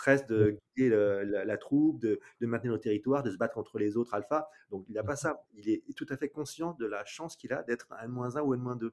stress 0.00 0.26
de 0.26 0.58
guider 0.76 0.88
la, 0.88 1.56
troupe, 1.58 2.00
de, 2.00 2.20
maintenir 2.40 2.72
le 2.72 2.80
territoire, 2.80 3.22
de 3.22 3.30
se 3.30 3.36
battre 3.36 3.54
contre 3.54 3.78
les 3.78 3.96
autres 3.96 4.14
alphas. 4.14 4.48
Donc 4.70 4.86
il 4.88 4.94
n'a 4.94 5.02
pas 5.02 5.12
mmh 5.12 5.16
ça. 5.16 5.44
Il 5.54 5.68
est 5.68 5.96
tout 5.96 6.06
à 6.08 6.16
fait 6.16 6.30
conscient 6.30 6.72
de 6.72 6.86
la 6.86 7.04
chance 7.04 7.36
qu'il 7.36 7.52
a 7.52 7.62
d'être 7.62 7.92
N-1 8.02 8.40
ou 8.40 8.54
N-2. 8.54 8.90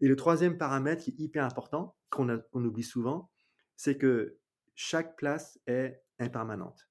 Et 0.00 0.08
le 0.08 0.16
troisième 0.16 0.58
paramètre 0.58 1.04
qui 1.04 1.10
est 1.10 1.20
hyper 1.20 1.44
important, 1.44 1.96
qu'on 2.10 2.28
oublie 2.52 2.82
souvent, 2.82 3.30
c'est 3.76 3.96
que 3.96 4.38
chaque 4.74 5.16
place 5.16 5.58
est 5.66 6.02
impermanente. 6.18 6.88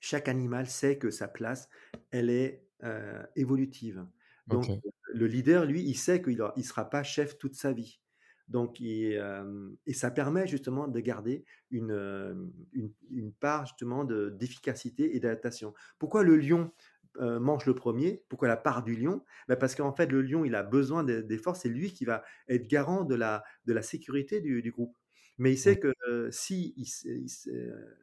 Chaque 0.00 0.28
animal 0.28 0.66
sait 0.66 0.98
que 0.98 1.10
sa 1.10 1.28
place, 1.28 1.68
elle 2.10 2.28
est 2.28 2.66
euh, 2.84 3.22
évolutive. 3.34 4.06
Donc, 4.48 4.66
le 5.14 5.26
leader, 5.26 5.64
lui, 5.64 5.82
il 5.82 5.94
sait 5.94 6.20
qu'il 6.20 6.36
ne 6.36 6.62
sera 6.62 6.90
pas 6.90 7.02
chef 7.02 7.38
toute 7.38 7.54
sa 7.54 7.72
vie. 7.72 8.01
Donc, 8.48 8.80
et, 8.80 9.18
ça 9.92 10.10
permet 10.10 10.46
justement 10.46 10.88
de 10.88 11.00
garder 11.00 11.44
une, 11.70 12.52
une, 13.10 13.32
part 13.32 13.66
justement 13.66 14.04
d'efficacité 14.04 15.16
et 15.16 15.20
d'adaptation. 15.20 15.74
Pourquoi 15.98 16.22
le 16.22 16.36
lion 16.36 16.70
mange 17.18 17.66
le 17.66 17.74
premier? 17.74 18.22
Pourquoi 18.28 18.48
la 18.48 18.56
part 18.56 18.82
du 18.82 18.94
lion? 18.94 19.24
Ben 19.48 19.56
Parce 19.56 19.74
qu'en 19.74 19.92
fait, 19.92 20.10
le 20.10 20.22
lion, 20.22 20.44
il 20.44 20.54
a 20.54 20.62
besoin 20.62 21.04
des 21.04 21.38
forces, 21.38 21.60
c'est 21.60 21.68
lui 21.68 21.92
qui 21.92 22.04
va 22.04 22.22
être 22.48 22.66
garant 22.66 23.04
de 23.04 23.14
la, 23.14 23.42
de 23.66 23.72
la 23.72 23.82
sécurité 23.82 24.40
du, 24.40 24.70
groupe. 24.70 24.96
Mais 25.38 25.52
il 25.52 25.58
sait 25.58 25.78
que 25.78 25.94
si 26.30 26.74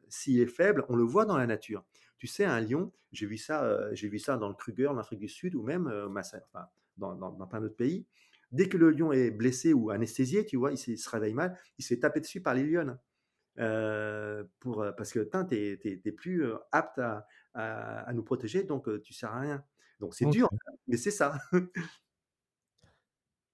s'il 0.08 0.40
est 0.40 0.46
faible, 0.46 0.84
on 0.88 0.96
le 0.96 1.04
voit 1.04 1.26
dans 1.26 1.36
la 1.36 1.46
nature. 1.46 1.84
Tu 2.18 2.26
sais, 2.26 2.44
un 2.44 2.60
lion, 2.60 2.92
j'ai 3.12 3.26
vu 3.26 3.38
ça, 3.38 3.94
j'ai 3.94 4.08
vu 4.08 4.18
ça 4.18 4.36
dans 4.36 4.48
le 4.48 4.54
Kruger, 4.54 4.88
en 4.88 4.98
Afrique 4.98 5.20
du 5.20 5.28
Sud, 5.28 5.54
ou 5.54 5.62
même 5.62 5.86
enfin, 6.16 6.66
dans, 6.96 7.14
dans, 7.14 7.30
dans 7.30 7.46
plein 7.46 7.60
d'autres 7.60 7.76
pays. 7.76 8.06
Dès 8.52 8.68
que 8.68 8.76
le 8.76 8.90
lion 8.90 9.12
est 9.12 9.30
blessé 9.30 9.72
ou 9.72 9.90
anesthésié, 9.90 10.44
tu 10.44 10.56
vois, 10.56 10.72
il, 10.72 10.78
se 10.78 11.10
réveille 11.10 11.34
mal, 11.34 11.56
il 11.78 11.84
se 11.84 11.94
fait 11.94 12.00
taper 12.00 12.20
dessus 12.20 12.40
par 12.40 12.54
les 12.54 12.64
lionnes. 12.64 12.98
Euh, 13.58 14.44
pour, 14.60 14.82
euh, 14.82 14.92
parce 14.92 15.12
que 15.12 15.20
tu 15.20 16.00
n'es 16.04 16.12
plus 16.12 16.44
euh, 16.44 16.56
apte 16.72 17.00
à, 17.54 18.12
nous 18.12 18.22
protéger, 18.22 18.64
donc 18.64 18.88
tu 19.02 19.12
sers 19.12 19.32
à 19.32 19.40
rien. 19.40 19.64
Donc 19.98 20.14
c'est 20.14 20.26
dur, 20.26 20.48
mais 20.86 20.96
c'est 20.96 21.10
ça. 21.10 21.34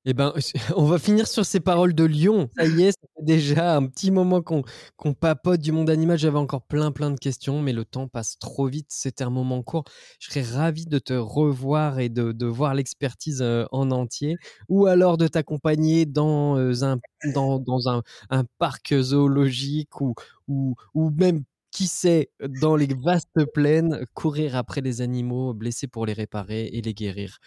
Eh 0.09 0.14
ben, 0.14 0.33
on 0.77 0.85
va 0.85 1.01
finir 1.01 1.27
sur 1.27 1.45
ces 1.45 1.59
paroles 1.59 1.92
de 1.92 2.05
lion. 2.05 2.49
Ça 2.57 2.64
y 2.64 2.85
est, 2.85 2.97
déjà 3.21 3.75
un 3.77 3.87
petit 3.87 4.12
moment 4.12 4.40
qu'on 4.40 5.14
papote 5.14 5.61
du 5.61 5.73
monde 5.73 5.90
animal. 5.90 6.16
J'avais 6.16 6.38
encore 6.38 6.62
plein, 6.62 6.92
plein 6.92 7.11
de 7.11 7.19
questions, 7.19 7.61
mais 7.61 7.73
le 7.73 7.85
temps 7.85 8.07
passe 8.07 8.38
trop 8.38 8.69
vite. 8.69 8.87
C'était 8.90 9.25
un 9.25 9.31
moment 9.31 9.64
court. 9.64 9.83
Je 10.21 10.31
serais 10.31 10.42
ravi 10.42 10.87
de 10.87 11.01
te 11.01 11.12
revoir 11.12 11.99
et 11.99 12.09
de, 12.09 12.47
voir 12.47 12.75
l'expertise 12.75 13.42
euh, 13.42 13.64
en 13.73 13.90
entier, 13.90 14.37
ou 14.69 14.87
alors 14.87 15.16
de 15.19 15.27
t'accompagner 15.27 16.07
dans 16.07 16.57
euh, 16.57 16.85
un 16.85 16.99
dans, 17.35 17.88
un, 17.88 18.45
parc 18.59 18.95
zoologique 18.95 20.01
ou, 20.01 20.14
ou, 20.47 20.77
ou 20.95 21.11
même 21.11 21.42
qui 21.73 21.88
sait, 21.88 22.31
dans 22.61 22.77
les 22.77 22.87
vastes 22.95 23.45
plaines, 23.53 24.07
courir 24.14 24.55
après 24.55 24.81
les 24.81 25.01
animaux 25.01 25.53
blessés 25.53 25.88
pour 25.88 26.07
les 26.07 26.12
réparer 26.12 26.66
et 26.66 26.81
les 26.81 26.95
guérir 26.95 27.40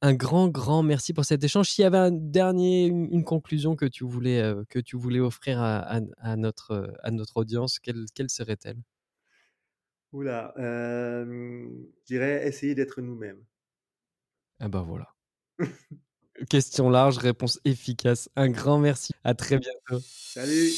un 0.00 0.14
grand, 0.14 0.48
grand 0.48 0.82
merci 0.82 1.12
pour 1.12 1.24
cet 1.24 1.42
échange. 1.42 1.70
S'il 1.70 1.82
y 1.82 1.86
avait 1.86 1.98
un 1.98 2.10
dernier, 2.10 2.86
une, 2.86 3.24
conclusion 3.24 3.76
que 3.76 3.86
tu 3.86 4.04
voulais, 4.04 4.40
euh, 4.40 4.64
que 4.68 4.78
tu 4.78 4.96
voulais 4.96 5.20
offrir 5.20 5.60
à, 5.60 6.00
notre, 6.36 6.94
à 7.02 7.10
notre 7.10 7.38
audience, 7.38 7.78
quelle, 7.78 8.04
quelle 8.14 8.30
serait-elle? 8.30 8.78
Oula, 10.12 10.54
je 10.56 11.66
dirais 12.06 12.46
essayer 12.46 12.74
d'être 12.74 13.00
nous-mêmes. 13.00 13.44
Ah 14.60 14.68
ben 14.68 14.82
voilà. 14.82 15.14
Question 16.48 16.88
large, 16.88 17.18
réponse 17.18 17.60
efficace. 17.64 18.28
Un 18.36 18.48
grand 18.48 18.78
merci. 18.78 19.12
À 19.24 19.34
très 19.34 19.58
bientôt. 19.58 20.02
Salut. 20.04 20.72